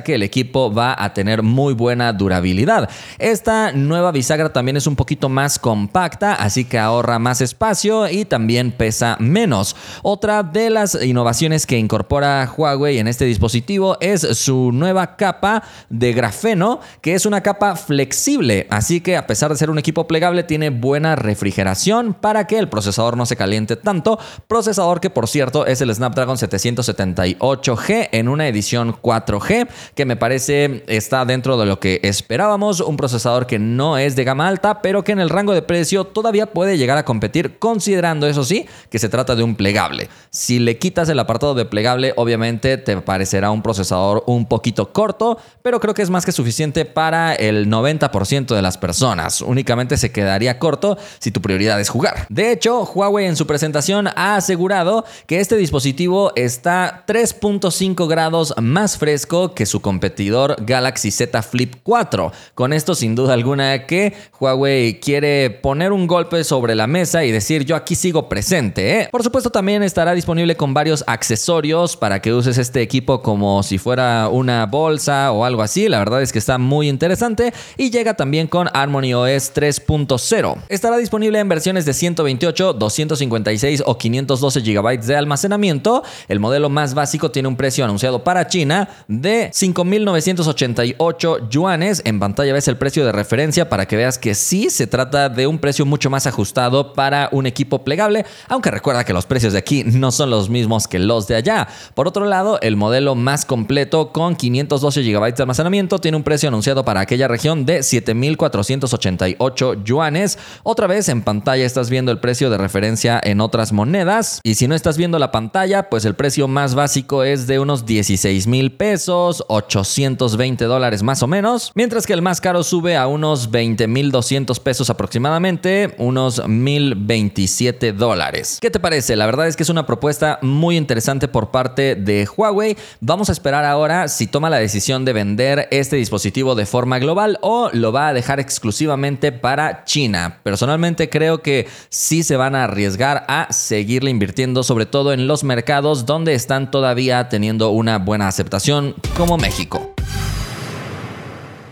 que 0.01 0.15
el 0.15 0.23
equipo 0.23 0.73
va 0.73 0.97
a 0.99 1.13
tener 1.13 1.43
muy 1.43 1.75
buena 1.75 2.13
durabilidad. 2.13 2.89
Esta 3.19 3.73
nueva 3.73 4.11
bisagra 4.11 4.53
también 4.53 4.79
es 4.79 4.87
un 4.87 4.97
poquito 4.97 5.29
más 5.29 5.59
compacta, 5.59 6.35
así 6.35 6.65
que 6.65 6.79
ahorra 6.79 7.19
más 7.19 7.41
espacio 7.41 8.09
y 8.09 8.25
también 8.25 8.73
pesa 8.73 9.17
menos. 9.21 9.77
Otra 10.03 10.43
de 10.43 10.71
las 10.71 11.01
innovaciones 11.03 11.67
que 11.67 11.79
incorpora 11.79 12.51
Huawei 12.57 12.99
en 12.99 13.09
este 13.09 13.25
dispositivo 13.25 13.99
es 14.01 14.23
su 14.39 14.73
nueva 14.73 15.17
capa 15.17 15.63
de 15.91 16.13
grafeno, 16.13 16.81
que 17.01 17.15
es 17.15 17.27
una 17.27 17.43
capa 17.43 17.77
flexible, 17.77 18.67
así 18.71 19.01
que 19.01 19.17
a 19.17 19.27
pesar 19.27 19.51
de 19.51 19.57
ser 19.57 19.71
un 19.71 19.79
equipo 19.79 20.07
plegable 20.07 20.43
tiene 20.43 20.71
buena 20.71 21.17
refrigeración 21.17 22.15
para 22.15 22.47
que 22.47 22.59
el 22.59 22.69
procesador 22.69 23.17
no 23.17 23.27
se 23.27 23.37
caliente 23.37 23.77
tanto, 23.77 24.19
procesador 24.49 25.01
que 25.01 25.11
por 25.11 25.29
cierto 25.29 25.67
es 25.67 25.81
el 25.81 25.95
Snapdragon 25.95 26.37
778G 26.37 28.09
en 28.13 28.29
una 28.29 28.49
edición 28.49 28.95
4G, 28.95 29.69
que 29.95 30.05
me 30.05 30.17
parece 30.17 30.85
está 30.87 31.25
dentro 31.25 31.59
de 31.59 31.67
lo 31.67 31.81
que 31.81 32.01
esperábamos, 32.03 32.81
un 32.81 32.97
procesador 32.97 33.47
que 33.47 33.59
no 33.59 33.99
es 33.99 34.17
de 34.17 34.25
gama 34.25 34.49
alta, 34.49 34.83
pero 34.83 35.05
que 35.05 35.13
en 35.13 35.21
el 35.21 35.31
rango 35.31 35.53
de 35.53 35.63
precio 35.63 36.05
todavía 36.05 36.47
puede 36.47 36.79
llegar 36.79 36.99
a 36.99 37.05
competir, 37.05 37.59
considerando 37.59 38.27
eso 38.27 38.45
sí, 38.45 38.67
que 38.91 38.99
se 38.99 39.09
trata 39.09 39.35
de 39.35 39.43
un 39.43 39.57
plegable. 39.57 40.09
Si 40.31 40.59
le 40.59 40.79
quitas 40.79 41.09
el 41.09 41.19
apartado 41.19 41.55
de 41.55 41.65
plegable, 41.65 42.13
obviamente 42.17 42.79
te 42.79 42.97
parecerá 43.01 43.51
un 43.51 43.63
procesador 43.63 44.25
un 44.27 44.47
poquito 44.47 44.93
corto, 44.93 45.39
pero 45.63 45.81
creo 45.81 45.95
que 45.95 46.03
es 46.03 46.11
más 46.11 46.25
que 46.25 46.33
suficiente 46.33 46.85
para 46.85 47.35
el 47.35 47.69
90% 47.69 48.55
de 48.55 48.63
las 48.63 48.79
personas. 48.79 49.41
Únicamente 49.41 49.97
se 49.97 50.13
quedaría 50.13 50.59
corto 50.59 50.99
si 51.19 51.31
tu 51.31 51.41
prioridad 51.41 51.81
es 51.81 51.89
jugar. 51.89 52.27
De 52.29 52.53
hecho, 52.53 52.85
Huawei 52.85 53.27
en 53.27 53.37
su 53.37 53.47
presentación 53.47 54.09
ha 54.09 54.37
asegurado 54.37 55.05
que 55.27 55.41
este 55.41 55.57
dispositivo 55.57 56.33
está 56.37 57.05
3.5 57.07 58.09
grados 58.09 58.55
más 58.61 58.99
fresco 58.99 59.55
que 59.55 59.67
su 59.67 59.72
competidor 59.81 60.57
Galaxy 60.61 61.11
Z 61.11 61.43
Flip 61.43 61.77
4. 61.83 62.33
Con 62.55 62.73
esto 62.73 62.95
sin 62.95 63.15
duda 63.15 63.35
alguna 63.35 63.87
que 63.87 64.13
Huawei 64.39 65.01
quiere 65.01 65.51
poner 65.51 65.93
un 65.93 66.07
golpe 66.07 66.45
sobre 66.45 66.75
la 66.75 66.87
mesa 66.87 67.25
y 67.25 67.31
decir 67.31 67.65
yo 67.65 67.77
aquí 67.77 67.95
sigo 67.95 68.29
presente. 68.29 69.01
¿eh? 69.01 69.09
Por 69.11 69.23
supuesto 69.23 69.51
también 69.51 69.83
estará 69.83 70.13
disponible 70.13 70.57
con 70.57 70.75
varios 70.75 71.05
accesorios 71.07 71.97
para 71.97 72.21
que 72.21 72.33
uses 72.33 72.59
este 72.59 72.83
equipo 72.83 73.23
como 73.23 73.63
si 73.63 73.79
fuera 73.79 74.29
una 74.29 74.67
bolsa 74.67 75.33
o 75.33 75.45
algo 75.45 75.63
así. 75.63 75.89
La 75.89 75.99
verdad 75.99 76.23
es 76.23 76.33
que 76.33 76.39
está 76.39 76.59
muy 76.59 76.89
interesante 76.89 77.53
y 77.77 77.91
llega 77.91 78.15
también 78.15 78.47
con 78.47 78.69
Harmony 78.73 79.15
OS 79.15 79.55
3.0. 79.55 80.57
Estará 80.69 80.97
disponible 80.97 81.39
en 81.39 81.49
versiones 81.49 81.85
de 81.85 81.95
128, 81.95 82.75
256 82.75 83.83
o 83.87 83.99
512 83.99 84.61
GB 84.61 85.01
de 85.01 85.17
almacenamiento. 85.17 86.03
El 86.29 86.41
modelo 86.41 86.69
más 86.69 86.95
básico 86.95 87.31
tiene 87.31 87.49
un 87.49 87.57
precio 87.57 87.85
anunciado 87.85 88.25
para 88.25 88.47
China 88.47 88.89
de 89.09 89.51
5.988 89.63 91.49
yuanes. 91.49 92.03
En 92.05 92.19
pantalla 92.19 92.53
ves 92.53 92.67
el 92.67 92.77
precio 92.77 93.07
de 93.07 93.13
referencia 93.13 93.69
para 93.69 93.87
que 93.87 93.95
veas 93.95 94.19
que 94.19 94.35
sí 94.35 94.71
se 94.71 94.89
trata 94.89 95.29
de 95.29 95.47
un 95.47 95.61
precio 95.61 95.87
mucho 95.87 96.11
más 96.11 96.27
ajustado 96.27 96.95
para 96.95 97.29
un 97.31 97.47
equipo 97.47 97.85
plegable, 97.85 98.27
aunque 98.49 98.73
recuerda 98.73 99.05
que 99.05 99.13
los 99.13 99.27
precios 99.27 99.53
de 99.53 99.61
aquí 99.61 99.85
no 99.85 100.11
son 100.11 100.31
los 100.31 100.51
mismos 100.51 100.89
que 100.89 100.99
los 100.99 101.29
de 101.29 101.37
allá. 101.37 101.69
Por 101.95 102.09
otro 102.09 102.25
lado, 102.25 102.59
el 102.61 102.75
modelo 102.75 103.15
más 103.15 103.45
completo 103.45 104.11
con 104.11 104.35
512 104.35 105.03
GB 105.03 105.37
de 105.37 105.43
almacenamiento 105.45 106.01
tiene 106.01 106.17
un 106.17 106.25
precio 106.25 106.49
anunciado 106.49 106.85
para 106.85 106.99
aquella 107.01 107.29
región 107.29 107.65
de 107.65 107.81
7.488 107.81 109.85
yuanes. 109.85 110.41
Otra 110.65 110.89
vez 110.89 111.09
en 111.09 111.23
pantalla 111.23 111.65
estás 111.65 111.89
viendo 111.89 112.11
el 112.11 112.19
precio 112.19 112.51
de 112.51 112.59
referencia 112.59 113.21
en 113.23 113.41
otras 113.41 113.73
monedas. 113.73 114.41
Y 114.43 114.57
si 114.57 114.67
no 114.67 114.75
estás 114.75 114.97
viendo 114.97 115.21
la 115.21 115.31
pantalla, 115.31 115.89
pues 115.89 116.05
el 116.05 116.17
precio 116.17 116.49
más 116.49 116.75
básico 116.75 117.23
es 117.23 117.47
de 117.47 117.61
unos 117.61 117.87
16 117.87 118.49
mil 118.49 118.73
pesos, 118.73 119.45
820 119.53 120.65
dólares 120.65 121.03
más 121.03 121.23
o 121.23 121.27
menos. 121.27 121.73
Mientras 121.75 122.07
que 122.07 122.13
el 122.13 122.23
más 122.23 122.41
caro 122.41 122.63
sube 122.63 122.97
a 122.97 123.07
unos 123.07 123.51
20 123.51 123.87
mil 123.87 124.11
200 124.11 124.59
pesos 124.61 124.91
aproximadamente, 124.91 125.95
unos 125.99 126.47
1027 126.47 127.93
dólares. 127.93 128.59
¿Qué 128.61 128.71
te 128.71 128.81
parece? 128.81 129.17
La 129.17 129.27
verdad 129.27 129.47
es 129.47 129.57
que 129.57 129.63
es 129.63 129.69
una 129.69 129.87
propuesta 129.87 130.39
muy 130.43 130.77
interesante 130.77 131.29
por 131.29 131.51
parte 131.51 131.95
de 131.95 132.27
Huawei. 132.37 132.77
Vamos 133.01 133.29
a 133.29 133.33
esperar 133.33 133.65
ahora 133.65 134.09
si 134.09 134.27
toma 134.27 134.51
la 134.51 134.59
decisión 134.59 135.05
de 135.05 135.13
vender 135.13 135.69
este 135.71 135.97
dispositivo 135.97 136.55
de 136.55 136.67
forma 136.67 136.99
global 136.99 137.39
o 137.43 137.71
lo 137.73 137.93
va 137.93 138.09
a 138.09 138.15
dejar 138.15 138.41
exclusivamente 138.41 139.33
para 139.33 139.85
China. 139.85 140.39
Personalmente 140.43 141.11
creo 141.11 141.43
que 141.43 141.69
sí 141.89 142.23
se 142.23 142.37
van 142.37 142.55
a 142.55 142.65
arriesgar 142.65 143.25
a 143.29 143.53
seguirle 143.53 144.11
invirtiendo, 144.11 144.63
sobre 144.63 144.87
todo 144.87 145.13
en 145.13 145.27
los 145.27 145.45
mercados 145.45 146.07
donde 146.07 146.35
están 146.35 146.71
todavía 146.71 147.29
teniendo 147.29 147.71
una 147.71 147.99
buena 147.99 148.29
aceptación, 148.29 148.95
México. 149.37 149.95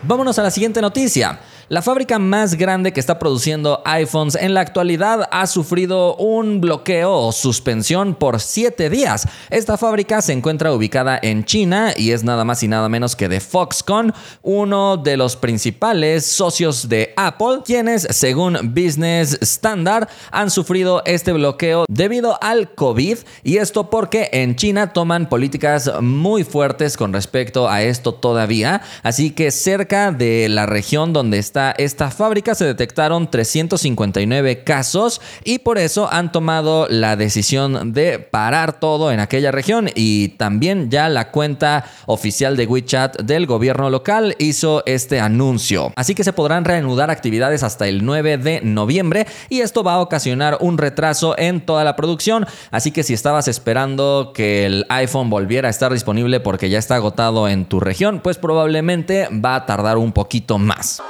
Vámonos 0.03 0.39
a 0.39 0.43
la 0.43 0.51
siguiente 0.51 0.81
noticia. 0.81 1.41
La 1.73 1.83
fábrica 1.83 2.19
más 2.19 2.57
grande 2.57 2.93
que 2.93 2.99
está 2.99 3.21
produciendo 3.21 3.81
iPhones 3.85 4.35
en 4.35 4.55
la 4.55 4.61
actualidad 4.61 5.29
ha 5.31 5.47
sufrido 5.47 6.17
un 6.17 6.61
bloqueo 6.61 7.13
o 7.13 7.31
suspensión 7.31 8.17
por 8.17 8.41
7 8.41 8.91
días. 8.91 9.29
Esta 9.51 9.79
fábrica 9.79 10.21
se 10.21 10.33
encuentra 10.33 10.73
ubicada 10.73 11.17
en 11.23 11.45
China 11.45 11.93
y 11.97 12.11
es 12.11 12.25
nada 12.25 12.45
más 12.45 12.65
y 12.65 12.67
nada 12.67 12.89
menos 12.89 13.15
que 13.15 13.29
de 13.29 13.39
Foxconn, 13.39 14.13
uno 14.43 14.97
de 14.97 15.17
los 15.17 15.37
principales 15.37 16.27
socios 16.27 16.89
de 16.89 17.15
Apple, 17.17 17.61
quienes 17.65 18.03
según 18.11 18.75
Business 18.75 19.39
Standard 19.41 20.09
han 20.33 20.51
sufrido 20.51 21.05
este 21.07 21.33
bloqueo 21.33 21.85
debido 21.89 22.37
al 22.43 22.75
COVID 22.75 23.19
y 23.45 23.59
esto 23.59 23.91
porque 23.91 24.29
en 24.33 24.57
China 24.57 24.93
toman 24.93 25.29
políticas 25.29 25.89
muy 26.01 26.43
fuertes 26.43 26.97
con 26.97 27.13
respecto 27.13 27.69
a 27.69 27.85
esto 27.85 28.13
todavía, 28.13 28.83
así 29.05 29.31
que 29.31 29.53
cerca 29.53 30.11
de 30.11 30.49
la 30.49 30.67
región 30.67 31.13
donde 31.13 31.39
está 31.39 31.60
esta 31.79 32.11
fábrica 32.11 32.55
se 32.55 32.65
detectaron 32.65 33.31
359 33.31 34.65
casos 34.65 35.21
y 35.45 35.59
por 35.61 35.79
eso 35.79 36.11
han 36.11 36.33
tomado 36.33 36.87
la 36.89 37.17
decisión 37.17 37.93
de 37.93 38.19
parar 38.19 38.81
todo 38.81 39.13
en 39.13 39.21
aquella 39.21 39.53
región 39.53 39.89
y 39.95 40.29
también 40.31 40.91
ya 40.91 41.09
la 41.09 41.31
cuenta 41.31 41.85
oficial 42.07 42.57
de 42.57 42.67
WeChat 42.67 43.21
del 43.23 43.47
gobierno 43.47 43.91
local 43.91 44.35
hizo 44.39 44.83
este 44.87 45.21
anuncio. 45.21 45.93
Así 45.97 46.15
que 46.15 46.25
se 46.25 46.33
podrán 46.33 46.65
reanudar 46.65 47.11
actividades 47.11 47.63
hasta 47.63 47.87
el 47.87 48.05
9 48.05 48.39
de 48.39 48.61
noviembre 48.63 49.27
y 49.49 49.61
esto 49.61 49.83
va 49.83 49.95
a 49.95 50.01
ocasionar 50.01 50.59
un 50.61 50.79
retraso 50.79 51.39
en 51.39 51.61
toda 51.61 51.85
la 51.85 51.97
producción. 51.97 52.47
Así 52.71 52.91
que 52.91 53.03
si 53.03 53.15
estabas 53.15 53.49
esperando 53.49 54.33
que 54.35 54.67
el 54.67 54.87
iPhone 54.89 55.31
volviera 55.31 55.69
a 55.69 55.71
estar 55.71 55.93
disponible 55.93 56.41
porque 56.41 56.71
ya 56.71 56.79
está 56.79 56.97
agotado 56.97 57.49
en 57.49 57.67
tu 57.67 57.81
región, 57.81 58.21
pues 58.21 58.39
probablemente 58.39 59.29
va 59.33 59.57
a 59.57 59.67
tardar 59.67 59.99
un 59.99 60.13
poquito 60.13 60.59
más. 60.59 61.03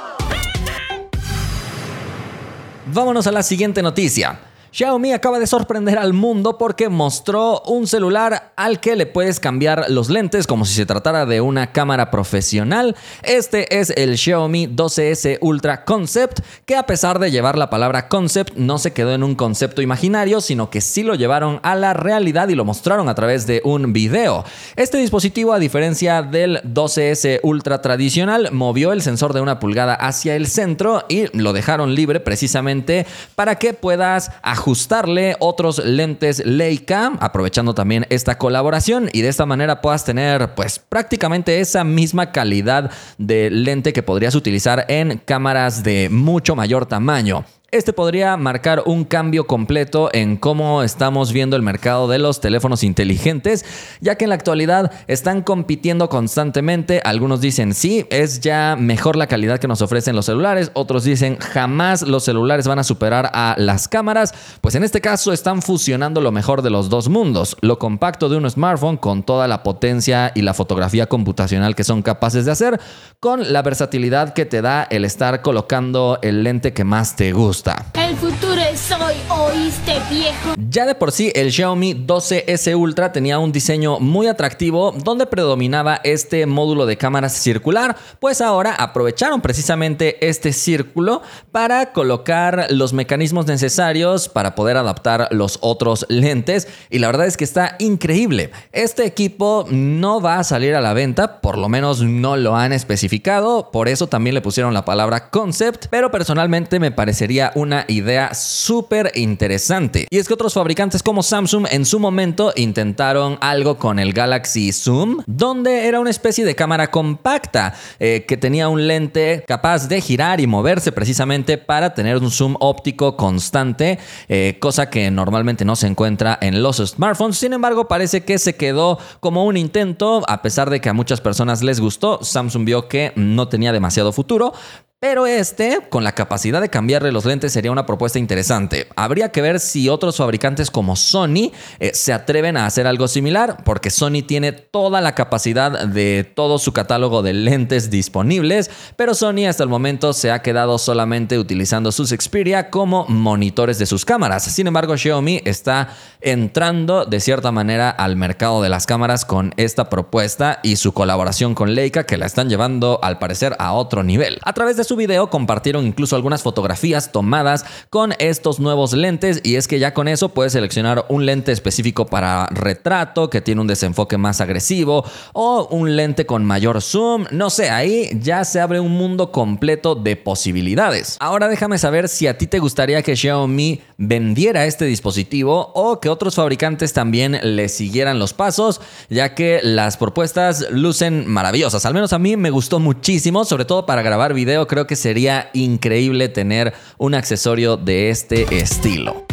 Vámonos 2.93 3.25
a 3.25 3.31
la 3.31 3.41
siguiente 3.41 3.81
noticia. 3.81 4.50
Xiaomi 4.73 5.11
acaba 5.11 5.37
de 5.37 5.47
sorprender 5.47 5.97
al 5.97 6.13
mundo 6.13 6.57
porque 6.57 6.87
mostró 6.87 7.61
un 7.63 7.87
celular 7.87 8.53
al 8.55 8.79
que 8.79 8.95
le 8.95 9.05
puedes 9.05 9.41
cambiar 9.41 9.89
los 9.89 10.09
lentes 10.09 10.47
como 10.47 10.63
si 10.63 10.73
se 10.73 10.85
tratara 10.85 11.25
de 11.25 11.41
una 11.41 11.73
cámara 11.73 12.09
profesional. 12.09 12.95
Este 13.21 13.81
es 13.81 13.89
el 13.89 14.17
Xiaomi 14.17 14.67
12S 14.67 15.39
Ultra 15.41 15.83
Concept, 15.83 16.39
que 16.65 16.77
a 16.77 16.85
pesar 16.85 17.19
de 17.19 17.31
llevar 17.31 17.57
la 17.57 17.69
palabra 17.69 18.07
concept 18.07 18.55
no 18.55 18.77
se 18.77 18.93
quedó 18.93 19.13
en 19.13 19.23
un 19.23 19.35
concepto 19.35 19.81
imaginario, 19.81 20.39
sino 20.39 20.69
que 20.69 20.79
sí 20.79 21.03
lo 21.03 21.15
llevaron 21.15 21.59
a 21.63 21.75
la 21.75 21.93
realidad 21.93 22.47
y 22.47 22.55
lo 22.55 22.63
mostraron 22.63 23.09
a 23.09 23.15
través 23.15 23.45
de 23.47 23.61
un 23.65 23.91
video. 23.91 24.45
Este 24.77 24.99
dispositivo, 24.99 25.51
a 25.51 25.59
diferencia 25.59 26.21
del 26.21 26.61
12S 26.63 27.41
Ultra 27.43 27.81
tradicional, 27.81 28.47
movió 28.53 28.93
el 28.93 29.01
sensor 29.01 29.33
de 29.33 29.41
una 29.41 29.59
pulgada 29.59 29.95
hacia 29.95 30.37
el 30.37 30.47
centro 30.47 31.03
y 31.09 31.25
lo 31.37 31.51
dejaron 31.51 31.93
libre 31.93 32.21
precisamente 32.21 33.05
para 33.35 33.55
que 33.55 33.73
puedas 33.73 34.31
ajustarle 34.61 35.35
otros 35.39 35.83
lentes 35.83 36.45
Leica, 36.45 37.13
aprovechando 37.19 37.73
también 37.73 38.05
esta 38.11 38.37
colaboración 38.37 39.09
y 39.11 39.21
de 39.21 39.29
esta 39.29 39.47
manera 39.47 39.81
puedas 39.81 40.05
tener 40.05 40.53
pues 40.53 40.77
prácticamente 40.77 41.61
esa 41.61 41.83
misma 41.83 42.31
calidad 42.31 42.91
de 43.17 43.49
lente 43.49 43.91
que 43.91 44.03
podrías 44.03 44.35
utilizar 44.35 44.85
en 44.87 45.17
cámaras 45.17 45.81
de 45.81 46.09
mucho 46.11 46.55
mayor 46.55 46.85
tamaño. 46.85 47.43
Este 47.73 47.93
podría 47.93 48.35
marcar 48.35 48.83
un 48.85 49.05
cambio 49.05 49.47
completo 49.47 50.09
en 50.11 50.35
cómo 50.35 50.83
estamos 50.83 51.31
viendo 51.31 51.55
el 51.55 51.61
mercado 51.61 52.09
de 52.09 52.19
los 52.19 52.41
teléfonos 52.41 52.83
inteligentes, 52.83 53.63
ya 54.01 54.15
que 54.15 54.25
en 54.25 54.29
la 54.31 54.35
actualidad 54.35 54.91
están 55.07 55.41
compitiendo 55.41 56.09
constantemente. 56.09 56.99
Algunos 57.05 57.39
dicen 57.39 57.73
sí, 57.73 58.05
es 58.09 58.41
ya 58.41 58.75
mejor 58.77 59.15
la 59.15 59.27
calidad 59.27 59.57
que 59.57 59.69
nos 59.69 59.81
ofrecen 59.81 60.17
los 60.17 60.25
celulares, 60.25 60.71
otros 60.73 61.05
dicen 61.05 61.37
jamás 61.37 62.01
los 62.01 62.25
celulares 62.25 62.67
van 62.67 62.79
a 62.79 62.83
superar 62.83 63.31
a 63.33 63.55
las 63.57 63.87
cámaras, 63.87 64.33
pues 64.59 64.75
en 64.75 64.83
este 64.83 64.99
caso 64.99 65.31
están 65.31 65.61
fusionando 65.61 66.19
lo 66.19 66.33
mejor 66.33 66.63
de 66.63 66.71
los 66.71 66.89
dos 66.89 67.07
mundos, 67.07 67.55
lo 67.61 67.79
compacto 67.79 68.27
de 68.27 68.35
un 68.35 68.49
smartphone 68.49 68.97
con 68.97 69.23
toda 69.23 69.47
la 69.47 69.63
potencia 69.63 70.33
y 70.35 70.41
la 70.41 70.53
fotografía 70.53 71.07
computacional 71.07 71.73
que 71.73 71.85
son 71.85 72.01
capaces 72.01 72.43
de 72.43 72.51
hacer, 72.51 72.81
con 73.21 73.53
la 73.53 73.61
versatilidad 73.61 74.33
que 74.33 74.45
te 74.45 74.61
da 74.61 74.83
el 74.89 75.05
estar 75.05 75.41
colocando 75.41 76.19
el 76.21 76.43
lente 76.43 76.73
que 76.73 76.83
más 76.83 77.15
te 77.15 77.31
gusta. 77.31 77.60
gostar. 77.61 78.00
El 78.11 78.17
futuro 78.17 78.59
es 78.59 78.91
hoy, 78.91 79.15
oíste 79.29 79.93
viejo. 80.09 80.53
Ya 80.69 80.85
de 80.85 80.95
por 80.95 81.13
sí, 81.13 81.31
el 81.33 81.49
Xiaomi 81.49 81.93
12S 81.93 82.77
Ultra 82.77 83.13
tenía 83.13 83.39
un 83.39 83.53
diseño 83.53 84.01
muy 84.01 84.27
atractivo 84.27 84.91
donde 84.91 85.25
predominaba 85.25 86.01
este 86.03 86.45
módulo 86.45 86.85
de 86.85 86.97
cámaras 86.97 87.31
circular, 87.31 87.95
pues 88.19 88.41
ahora 88.41 88.75
aprovecharon 88.75 89.39
precisamente 89.39 90.27
este 90.27 90.51
círculo 90.51 91.21
para 91.53 91.93
colocar 91.93 92.67
los 92.69 92.91
mecanismos 92.91 93.47
necesarios 93.47 94.27
para 94.27 94.55
poder 94.55 94.75
adaptar 94.75 95.29
los 95.31 95.57
otros 95.61 96.05
lentes 96.09 96.67
y 96.89 96.99
la 96.99 97.07
verdad 97.07 97.27
es 97.27 97.37
que 97.37 97.45
está 97.45 97.77
increíble. 97.79 98.51
Este 98.73 99.05
equipo 99.05 99.65
no 99.69 100.19
va 100.19 100.39
a 100.39 100.43
salir 100.43 100.75
a 100.75 100.81
la 100.81 100.91
venta, 100.91 101.39
por 101.39 101.57
lo 101.57 101.69
menos 101.69 102.01
no 102.01 102.35
lo 102.35 102.57
han 102.57 102.73
especificado, 102.73 103.71
por 103.71 103.87
eso 103.87 104.07
también 104.07 104.33
le 104.33 104.41
pusieron 104.41 104.73
la 104.73 104.83
palabra 104.83 105.29
concept, 105.29 105.85
pero 105.89 106.11
personalmente 106.11 106.77
me 106.81 106.91
parecería 106.91 107.53
una 107.55 107.85
idea 107.87 108.00
súper 108.33 109.11
interesante. 109.15 110.07
Y 110.09 110.17
es 110.17 110.27
que 110.27 110.33
otros 110.33 110.53
fabricantes 110.53 111.03
como 111.03 111.23
Samsung 111.23 111.67
en 111.69 111.85
su 111.85 111.99
momento 111.99 112.53
intentaron 112.55 113.37
algo 113.41 113.77
con 113.77 113.99
el 113.99 114.13
Galaxy 114.13 114.71
Zoom, 114.71 115.23
donde 115.27 115.87
era 115.87 115.99
una 115.99 116.09
especie 116.09 116.45
de 116.45 116.55
cámara 116.55 116.91
compacta 116.91 117.73
eh, 117.99 118.25
que 118.27 118.37
tenía 118.37 118.69
un 118.69 118.87
lente 118.87 119.43
capaz 119.47 119.87
de 119.87 120.01
girar 120.01 120.39
y 120.39 120.47
moverse 120.47 120.91
precisamente 120.91 121.57
para 121.57 121.93
tener 121.93 122.17
un 122.17 122.31
zoom 122.31 122.55
óptico 122.59 123.15
constante, 123.17 123.99
eh, 124.27 124.57
cosa 124.59 124.89
que 124.89 125.11
normalmente 125.11 125.65
no 125.65 125.75
se 125.75 125.87
encuentra 125.87 126.37
en 126.41 126.61
los 126.63 126.77
smartphones. 126.77 127.37
Sin 127.37 127.53
embargo, 127.53 127.87
parece 127.87 128.23
que 128.23 128.37
se 128.37 128.55
quedó 128.55 128.99
como 129.19 129.45
un 129.45 129.57
intento, 129.57 130.23
a 130.27 130.41
pesar 130.41 130.69
de 130.69 130.81
que 130.81 130.89
a 130.89 130.93
muchas 130.93 131.21
personas 131.21 131.61
les 131.61 131.79
gustó. 131.79 132.19
Samsung 132.21 132.65
vio 132.65 132.87
que 132.87 133.11
no 133.15 133.47
tenía 133.47 133.71
demasiado 133.71 134.11
futuro, 134.11 134.53
pero 135.01 135.25
este, 135.25 135.79
con 135.89 136.03
la 136.03 136.11
capacidad 136.11 136.61
de 136.61 136.69
cambiarle 136.69 137.11
los 137.11 137.25
lentes, 137.25 137.51
sería 137.51 137.71
una 137.71 137.87
propuesta 137.87 138.19
interesante. 138.19 138.87
Habría 138.95 139.31
que 139.31 139.41
ver 139.41 139.59
si 139.59 139.89
otros 139.89 140.17
fabricantes 140.17 140.69
como 140.69 140.95
Sony 140.95 141.51
eh, 141.79 141.89
se 141.95 142.13
atreven 142.13 142.55
a 142.55 142.67
hacer 142.67 142.85
algo 142.85 143.07
similar, 143.07 143.63
porque 143.65 143.89
Sony 143.89 144.21
tiene 144.27 144.51
toda 144.51 145.01
la 145.01 145.15
capacidad 145.15 145.87
de 145.87 146.23
todo 146.23 146.59
su 146.59 146.71
catálogo 146.71 147.23
de 147.23 147.33
lentes 147.33 147.89
disponibles, 147.89 148.69
pero 148.95 149.15
Sony 149.15 149.47
hasta 149.49 149.63
el 149.63 149.69
momento 149.69 150.13
se 150.13 150.29
ha 150.29 150.43
quedado 150.43 150.77
solamente 150.77 151.39
utilizando 151.39 151.91
sus 151.91 152.11
Xperia 152.11 152.69
como 152.69 153.07
monitores 153.07 153.79
de 153.79 153.87
sus 153.87 154.05
cámaras. 154.05 154.43
Sin 154.43 154.67
embargo, 154.67 154.95
Xiaomi 154.95 155.41
está 155.45 155.95
entrando 156.21 157.05
de 157.05 157.19
cierta 157.21 157.51
manera 157.51 157.89
al 157.89 158.17
mercado 158.17 158.61
de 158.61 158.69
las 158.69 158.85
cámaras 158.85 159.25
con 159.25 159.55
esta 159.57 159.89
propuesta 159.89 160.59
y 160.61 160.75
su 160.75 160.93
colaboración 160.93 161.55
con 161.55 161.73
Leica 161.73 162.05
que 162.05 162.17
la 162.17 162.27
están 162.27 162.49
llevando 162.49 162.99
al 163.01 163.17
parecer 163.17 163.55
a 163.57 163.73
otro 163.73 164.03
nivel. 164.03 164.37
A 164.43 164.53
través 164.53 164.77
de 164.77 164.90
su 164.91 164.97
video 164.97 165.29
compartieron 165.29 165.87
incluso 165.87 166.17
algunas 166.17 166.43
fotografías 166.43 167.13
tomadas 167.13 167.63
con 167.89 168.13
estos 168.19 168.59
nuevos 168.59 168.91
lentes 168.91 169.39
y 169.41 169.55
es 169.55 169.69
que 169.69 169.79
ya 169.79 169.93
con 169.93 170.09
eso 170.09 170.33
puedes 170.33 170.51
seleccionar 170.51 171.05
un 171.07 171.25
lente 171.25 171.53
específico 171.53 172.07
para 172.07 172.47
retrato 172.47 173.29
que 173.29 173.39
tiene 173.39 173.61
un 173.61 173.67
desenfoque 173.67 174.17
más 174.17 174.41
agresivo 174.41 175.05
o 175.31 175.69
un 175.71 175.95
lente 175.95 176.25
con 176.25 176.43
mayor 176.43 176.81
zoom, 176.81 177.23
no 177.31 177.49
sé, 177.49 177.69
ahí 177.69 178.09
ya 178.19 178.43
se 178.43 178.59
abre 178.59 178.81
un 178.81 178.91
mundo 178.91 179.31
completo 179.31 179.95
de 179.95 180.17
posibilidades. 180.17 181.15
Ahora 181.21 181.47
déjame 181.47 181.77
saber 181.77 182.09
si 182.09 182.27
a 182.27 182.37
ti 182.37 182.45
te 182.45 182.59
gustaría 182.59 183.01
que 183.01 183.15
Xiaomi 183.15 183.79
vendiera 183.97 184.65
este 184.65 184.83
dispositivo 184.83 185.71
o 185.73 186.01
que 186.01 186.09
otros 186.09 186.35
fabricantes 186.35 186.91
también 186.91 187.39
le 187.41 187.69
siguieran 187.69 188.19
los 188.19 188.33
pasos, 188.33 188.81
ya 189.09 189.35
que 189.35 189.61
las 189.63 189.95
propuestas 189.95 190.67
lucen 190.69 191.29
maravillosas. 191.29 191.85
Al 191.85 191.93
menos 191.93 192.11
a 192.11 192.19
mí 192.19 192.35
me 192.35 192.49
gustó 192.49 192.79
muchísimo, 192.79 193.45
sobre 193.45 193.63
todo 193.63 193.85
para 193.85 194.01
grabar 194.01 194.33
video, 194.33 194.67
creo 194.67 194.80
que 194.87 194.95
sería 194.95 195.49
increíble 195.53 196.29
tener 196.29 196.73
un 196.97 197.13
accesorio 197.15 197.77
de 197.77 198.09
este 198.09 198.57
estilo. 198.57 199.25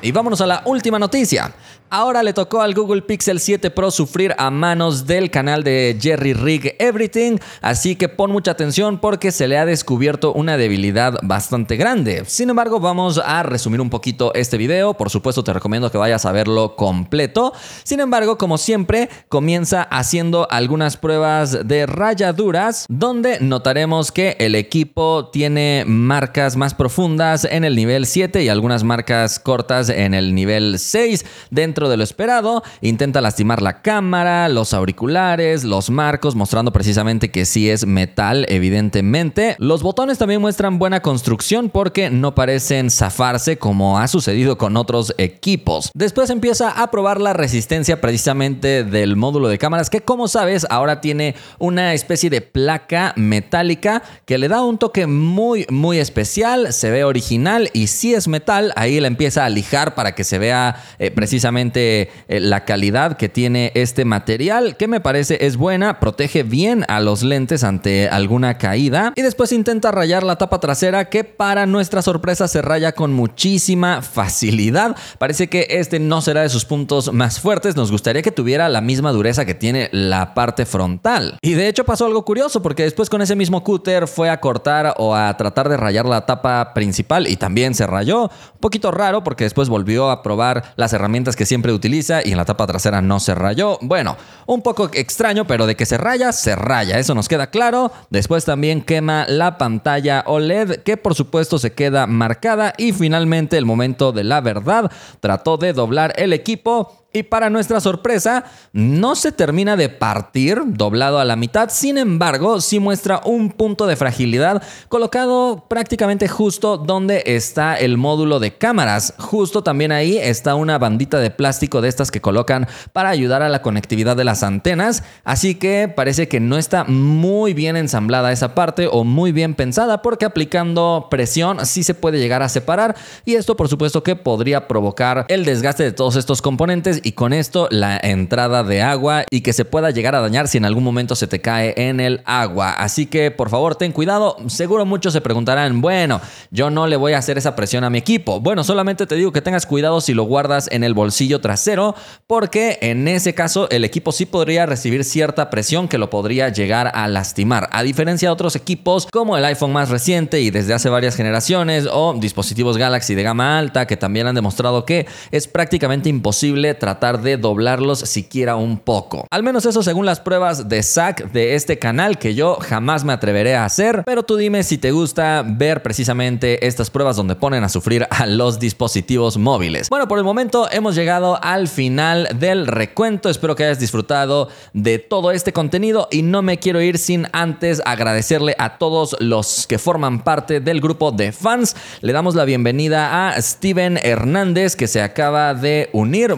Y 0.00 0.12
vámonos 0.12 0.40
a 0.40 0.46
la 0.46 0.62
última 0.64 0.98
noticia. 0.98 1.52
Ahora 1.90 2.22
le 2.22 2.34
tocó 2.34 2.60
al 2.60 2.74
Google 2.74 3.00
Pixel 3.00 3.40
7 3.40 3.70
Pro 3.70 3.90
sufrir 3.90 4.34
a 4.36 4.50
manos 4.50 5.06
del 5.06 5.30
canal 5.30 5.64
de 5.64 5.96
Jerry 5.98 6.34
Rig 6.34 6.76
Everything, 6.78 7.38
así 7.62 7.96
que 7.96 8.10
pon 8.10 8.30
mucha 8.30 8.50
atención 8.50 8.98
porque 8.98 9.32
se 9.32 9.48
le 9.48 9.56
ha 9.56 9.64
descubierto 9.64 10.34
una 10.34 10.58
debilidad 10.58 11.14
bastante 11.22 11.76
grande. 11.76 12.24
Sin 12.26 12.50
embargo, 12.50 12.78
vamos 12.78 13.18
a 13.24 13.42
resumir 13.42 13.80
un 13.80 13.88
poquito 13.88 14.34
este 14.34 14.58
video, 14.58 14.92
por 14.92 15.08
supuesto 15.08 15.42
te 15.42 15.54
recomiendo 15.54 15.90
que 15.90 15.96
vayas 15.96 16.26
a 16.26 16.32
verlo 16.32 16.76
completo. 16.76 17.54
Sin 17.84 18.00
embargo, 18.00 18.36
como 18.36 18.58
siempre, 18.58 19.08
comienza 19.30 19.82
haciendo 19.84 20.46
algunas 20.50 20.98
pruebas 20.98 21.66
de 21.66 21.86
rayaduras, 21.86 22.84
donde 22.90 23.40
notaremos 23.40 24.12
que 24.12 24.36
el 24.40 24.56
equipo 24.56 25.30
tiene 25.32 25.84
marcas 25.86 26.54
más 26.54 26.74
profundas 26.74 27.46
en 27.46 27.64
el 27.64 27.74
nivel 27.76 28.04
7 28.04 28.42
y 28.42 28.50
algunas 28.50 28.84
marcas 28.84 29.38
cortas 29.38 29.88
en 29.88 30.12
el 30.12 30.34
nivel 30.34 30.78
6 30.78 31.24
dentro 31.50 31.77
de 31.86 31.96
lo 31.96 32.02
esperado, 32.02 32.62
intenta 32.80 33.20
lastimar 33.20 33.62
la 33.62 33.82
cámara, 33.82 34.48
los 34.48 34.74
auriculares, 34.74 35.64
los 35.64 35.90
marcos, 35.90 36.34
mostrando 36.34 36.72
precisamente 36.72 37.30
que 37.30 37.44
sí 37.44 37.70
es 37.70 37.86
metal, 37.86 38.46
evidentemente. 38.48 39.54
Los 39.58 39.82
botones 39.82 40.18
también 40.18 40.40
muestran 40.40 40.78
buena 40.78 41.02
construcción 41.02 41.68
porque 41.68 42.10
no 42.10 42.34
parecen 42.34 42.90
zafarse 42.90 43.58
como 43.58 43.98
ha 43.98 44.08
sucedido 44.08 44.58
con 44.58 44.76
otros 44.76 45.14
equipos. 45.18 45.90
Después 45.94 46.30
empieza 46.30 46.70
a 46.70 46.90
probar 46.90 47.20
la 47.20 47.34
resistencia 47.34 48.00
precisamente 48.00 48.84
del 48.84 49.16
módulo 49.16 49.48
de 49.48 49.58
cámaras 49.58 49.90
que 49.90 50.00
como 50.00 50.28
sabes 50.28 50.66
ahora 50.70 51.00
tiene 51.00 51.34
una 51.58 51.94
especie 51.94 52.30
de 52.30 52.40
placa 52.40 53.12
metálica 53.16 54.02
que 54.24 54.38
le 54.38 54.48
da 54.48 54.62
un 54.62 54.78
toque 54.78 55.06
muy 55.06 55.66
muy 55.70 55.98
especial, 55.98 56.72
se 56.72 56.90
ve 56.90 57.04
original 57.04 57.70
y 57.72 57.88
si 57.88 58.14
es 58.14 58.28
metal, 58.28 58.72
ahí 58.76 59.00
la 59.00 59.08
empieza 59.08 59.44
a 59.44 59.48
lijar 59.48 59.94
para 59.94 60.14
que 60.14 60.24
se 60.24 60.38
vea 60.38 60.82
eh, 60.98 61.10
precisamente 61.10 61.67
eh, 61.76 62.40
la 62.40 62.64
calidad 62.64 63.16
que 63.16 63.28
tiene 63.28 63.72
este 63.74 64.04
material, 64.04 64.76
que 64.76 64.88
me 64.88 65.00
parece 65.00 65.46
es 65.46 65.56
buena, 65.56 66.00
protege 66.00 66.42
bien 66.42 66.84
a 66.88 67.00
los 67.00 67.22
lentes 67.22 67.64
ante 67.64 68.08
alguna 68.08 68.58
caída. 68.58 69.12
Y 69.16 69.22
después 69.22 69.52
intenta 69.52 69.90
rayar 69.90 70.22
la 70.22 70.36
tapa 70.36 70.60
trasera, 70.60 71.08
que 71.08 71.24
para 71.24 71.66
nuestra 71.66 72.02
sorpresa 72.02 72.48
se 72.48 72.62
raya 72.62 72.92
con 72.92 73.12
muchísima 73.12 74.02
facilidad. 74.02 74.96
Parece 75.18 75.48
que 75.48 75.66
este 75.70 75.98
no 75.98 76.20
será 76.20 76.42
de 76.42 76.48
sus 76.48 76.64
puntos 76.64 77.12
más 77.12 77.40
fuertes. 77.40 77.76
Nos 77.76 77.90
gustaría 77.90 78.22
que 78.22 78.30
tuviera 78.30 78.68
la 78.68 78.80
misma 78.80 79.12
dureza 79.12 79.44
que 79.44 79.54
tiene 79.54 79.88
la 79.92 80.34
parte 80.34 80.66
frontal. 80.66 81.38
Y 81.42 81.54
de 81.54 81.68
hecho 81.68 81.84
pasó 81.84 82.06
algo 82.06 82.24
curioso, 82.24 82.62
porque 82.62 82.84
después 82.84 83.10
con 83.10 83.22
ese 83.22 83.36
mismo 83.36 83.64
cúter 83.64 84.06
fue 84.06 84.30
a 84.30 84.40
cortar 84.40 84.94
o 84.98 85.14
a 85.14 85.36
tratar 85.36 85.68
de 85.68 85.76
rayar 85.76 86.06
la 86.06 86.26
tapa 86.26 86.72
principal 86.74 87.26
y 87.26 87.36
también 87.36 87.74
se 87.74 87.86
rayó. 87.86 88.24
Un 88.24 88.60
poquito 88.60 88.90
raro, 88.90 89.24
porque 89.24 89.44
después 89.44 89.68
volvió 89.68 90.10
a 90.10 90.22
probar 90.22 90.74
las 90.76 90.92
herramientas 90.92 91.36
que 91.36 91.46
siempre 91.46 91.57
utiliza 91.72 92.20
y 92.24 92.32
en 92.32 92.36
la 92.36 92.44
tapa 92.44 92.66
trasera 92.66 93.02
no 93.02 93.20
se 93.20 93.34
rayó. 93.34 93.78
Bueno, 93.82 94.16
un 94.46 94.62
poco 94.62 94.90
extraño, 94.92 95.46
pero 95.46 95.66
de 95.66 95.76
que 95.76 95.86
se 95.86 95.98
raya, 95.98 96.32
se 96.32 96.56
raya. 96.56 96.98
Eso 96.98 97.14
nos 97.14 97.28
queda 97.28 97.50
claro. 97.50 97.92
Después 98.10 98.44
también 98.44 98.82
quema 98.82 99.26
la 99.28 99.58
pantalla 99.58 100.24
OLED, 100.26 100.82
que 100.82 100.96
por 100.96 101.14
supuesto 101.14 101.58
se 101.58 101.72
queda 101.72 102.06
marcada. 102.06 102.72
Y 102.78 102.92
finalmente, 102.92 103.58
el 103.58 103.66
momento 103.66 104.12
de 104.12 104.24
la 104.24 104.40
verdad, 104.40 104.90
trató 105.20 105.56
de 105.56 105.72
doblar 105.72 106.14
el 106.16 106.32
equipo 106.32 107.07
y 107.10 107.22
para 107.22 107.48
nuestra 107.48 107.80
sorpresa, 107.80 108.44
no 108.74 109.14
se 109.14 109.32
termina 109.32 109.76
de 109.76 109.88
partir 109.88 110.60
doblado 110.66 111.18
a 111.18 111.24
la 111.24 111.36
mitad, 111.36 111.70
sin 111.70 111.96
embargo, 111.96 112.60
sí 112.60 112.80
muestra 112.80 113.22
un 113.24 113.50
punto 113.50 113.86
de 113.86 113.96
fragilidad 113.96 114.62
colocado 114.90 115.64
prácticamente 115.68 116.28
justo 116.28 116.76
donde 116.76 117.22
está 117.24 117.76
el 117.76 117.96
módulo 117.96 118.40
de 118.40 118.58
cámaras. 118.58 119.14
Justo 119.18 119.62
también 119.62 119.90
ahí 119.90 120.18
está 120.18 120.54
una 120.54 120.76
bandita 120.76 121.18
de 121.18 121.30
plástico 121.30 121.80
de 121.80 121.88
estas 121.88 122.10
que 122.10 122.20
colocan 122.20 122.68
para 122.92 123.08
ayudar 123.08 123.42
a 123.42 123.48
la 123.48 123.62
conectividad 123.62 124.14
de 124.14 124.24
las 124.24 124.42
antenas, 124.42 125.02
así 125.24 125.54
que 125.54 125.88
parece 125.88 126.28
que 126.28 126.40
no 126.40 126.58
está 126.58 126.84
muy 126.84 127.54
bien 127.54 127.78
ensamblada 127.78 128.32
esa 128.32 128.54
parte 128.54 128.86
o 128.86 129.04
muy 129.04 129.32
bien 129.32 129.54
pensada 129.54 130.02
porque 130.02 130.26
aplicando 130.26 131.08
presión 131.10 131.64
sí 131.64 131.84
se 131.84 131.94
puede 131.94 132.18
llegar 132.18 132.42
a 132.42 132.50
separar. 132.50 132.96
Y 133.24 133.36
esto 133.36 133.56
por 133.56 133.68
supuesto 133.68 134.02
que 134.02 134.14
podría 134.14 134.68
provocar 134.68 135.24
el 135.28 135.46
desgaste 135.46 135.84
de 135.84 135.92
todos 135.92 136.14
estos 136.16 136.42
componentes 136.42 136.97
y 137.02 137.12
con 137.12 137.32
esto 137.32 137.68
la 137.70 137.98
entrada 138.02 138.64
de 138.64 138.82
agua 138.82 139.24
y 139.30 139.40
que 139.40 139.52
se 139.52 139.64
pueda 139.64 139.90
llegar 139.90 140.14
a 140.14 140.20
dañar 140.20 140.48
si 140.48 140.58
en 140.58 140.64
algún 140.64 140.84
momento 140.84 141.14
se 141.14 141.26
te 141.26 141.40
cae 141.40 141.74
en 141.76 142.00
el 142.00 142.22
agua. 142.24 142.72
Así 142.72 143.06
que 143.06 143.30
por 143.30 143.50
favor 143.50 143.76
ten 143.76 143.92
cuidado. 143.92 144.36
Seguro 144.48 144.86
muchos 144.86 145.12
se 145.12 145.20
preguntarán, 145.20 145.80
bueno, 145.80 146.20
yo 146.50 146.70
no 146.70 146.86
le 146.86 146.96
voy 146.96 147.12
a 147.12 147.18
hacer 147.18 147.38
esa 147.38 147.56
presión 147.56 147.84
a 147.84 147.90
mi 147.90 147.98
equipo. 147.98 148.40
Bueno, 148.40 148.64
solamente 148.64 149.06
te 149.06 149.14
digo 149.14 149.32
que 149.32 149.42
tengas 149.42 149.66
cuidado 149.66 150.00
si 150.00 150.14
lo 150.14 150.24
guardas 150.24 150.68
en 150.72 150.84
el 150.84 150.94
bolsillo 150.94 151.40
trasero 151.40 151.94
porque 152.26 152.78
en 152.82 153.08
ese 153.08 153.34
caso 153.34 153.68
el 153.70 153.84
equipo 153.84 154.12
sí 154.12 154.26
podría 154.26 154.66
recibir 154.66 155.04
cierta 155.04 155.50
presión 155.50 155.88
que 155.88 155.98
lo 155.98 156.10
podría 156.10 156.48
llegar 156.48 156.90
a 156.94 157.08
lastimar. 157.08 157.68
A 157.72 157.82
diferencia 157.82 158.28
de 158.28 158.32
otros 158.32 158.56
equipos 158.56 159.06
como 159.06 159.36
el 159.36 159.44
iPhone 159.44 159.72
más 159.72 159.88
reciente 159.88 160.40
y 160.40 160.50
desde 160.50 160.74
hace 160.74 160.88
varias 160.88 161.16
generaciones 161.16 161.86
o 161.90 162.14
dispositivos 162.14 162.76
Galaxy 162.76 163.14
de 163.14 163.22
gama 163.22 163.58
alta 163.58 163.86
que 163.86 163.96
también 163.96 164.26
han 164.26 164.34
demostrado 164.34 164.84
que 164.84 165.06
es 165.30 165.48
prácticamente 165.48 166.08
imposible 166.08 166.74
tratar 166.88 167.20
de 167.20 167.36
doblarlos 167.36 167.98
siquiera 167.98 168.56
un 168.56 168.78
poco. 168.78 169.26
Al 169.30 169.42
menos 169.42 169.66
eso 169.66 169.82
según 169.82 170.06
las 170.06 170.20
pruebas 170.20 170.70
de 170.70 170.82
SAC 170.82 171.30
de 171.32 171.54
este 171.54 171.78
canal 171.78 172.16
que 172.16 172.34
yo 172.34 172.56
jamás 172.62 173.04
me 173.04 173.12
atreveré 173.12 173.56
a 173.56 173.66
hacer, 173.66 174.04
pero 174.06 174.22
tú 174.22 174.36
dime 174.36 174.62
si 174.62 174.78
te 174.78 174.90
gusta 174.90 175.44
ver 175.46 175.82
precisamente 175.82 176.66
estas 176.66 176.88
pruebas 176.88 177.16
donde 177.16 177.36
ponen 177.36 177.62
a 177.62 177.68
sufrir 177.68 178.06
a 178.08 178.24
los 178.24 178.58
dispositivos 178.58 179.36
móviles. 179.36 179.90
Bueno, 179.90 180.08
por 180.08 180.16
el 180.16 180.24
momento 180.24 180.66
hemos 180.70 180.94
llegado 180.94 181.38
al 181.42 181.68
final 181.68 182.26
del 182.38 182.66
recuento, 182.66 183.28
espero 183.28 183.54
que 183.54 183.64
hayas 183.64 183.78
disfrutado 183.78 184.48
de 184.72 184.98
todo 184.98 185.30
este 185.30 185.52
contenido 185.52 186.08
y 186.10 186.22
no 186.22 186.40
me 186.40 186.58
quiero 186.58 186.80
ir 186.80 186.96
sin 186.96 187.26
antes 187.32 187.82
agradecerle 187.84 188.56
a 188.58 188.78
todos 188.78 189.14
los 189.20 189.66
que 189.66 189.78
forman 189.78 190.24
parte 190.24 190.60
del 190.60 190.80
grupo 190.80 191.12
de 191.12 191.32
fans. 191.32 191.76
Le 192.00 192.14
damos 192.14 192.34
la 192.34 192.46
bienvenida 192.46 193.28
a 193.28 193.42
Steven 193.42 194.00
Hernández 194.02 194.74
que 194.74 194.86
se 194.86 195.02
acaba 195.02 195.52
de 195.52 195.90
unir. 195.92 196.34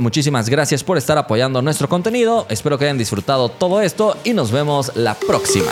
Gracias 0.49 0.85
por 0.85 0.99
estar 0.99 1.19
apoyando 1.19 1.63
nuestro 1.63 1.89
contenido. 1.89 2.47
Espero 2.49 2.79
que 2.79 2.85
hayan 2.85 2.99
disfrutado 2.99 3.49
todo 3.49 3.81
esto 3.81 4.17
y 4.25 4.33
nos 4.33 4.51
vemos 4.51 4.93
la 4.95 5.15
próxima. 5.15 5.71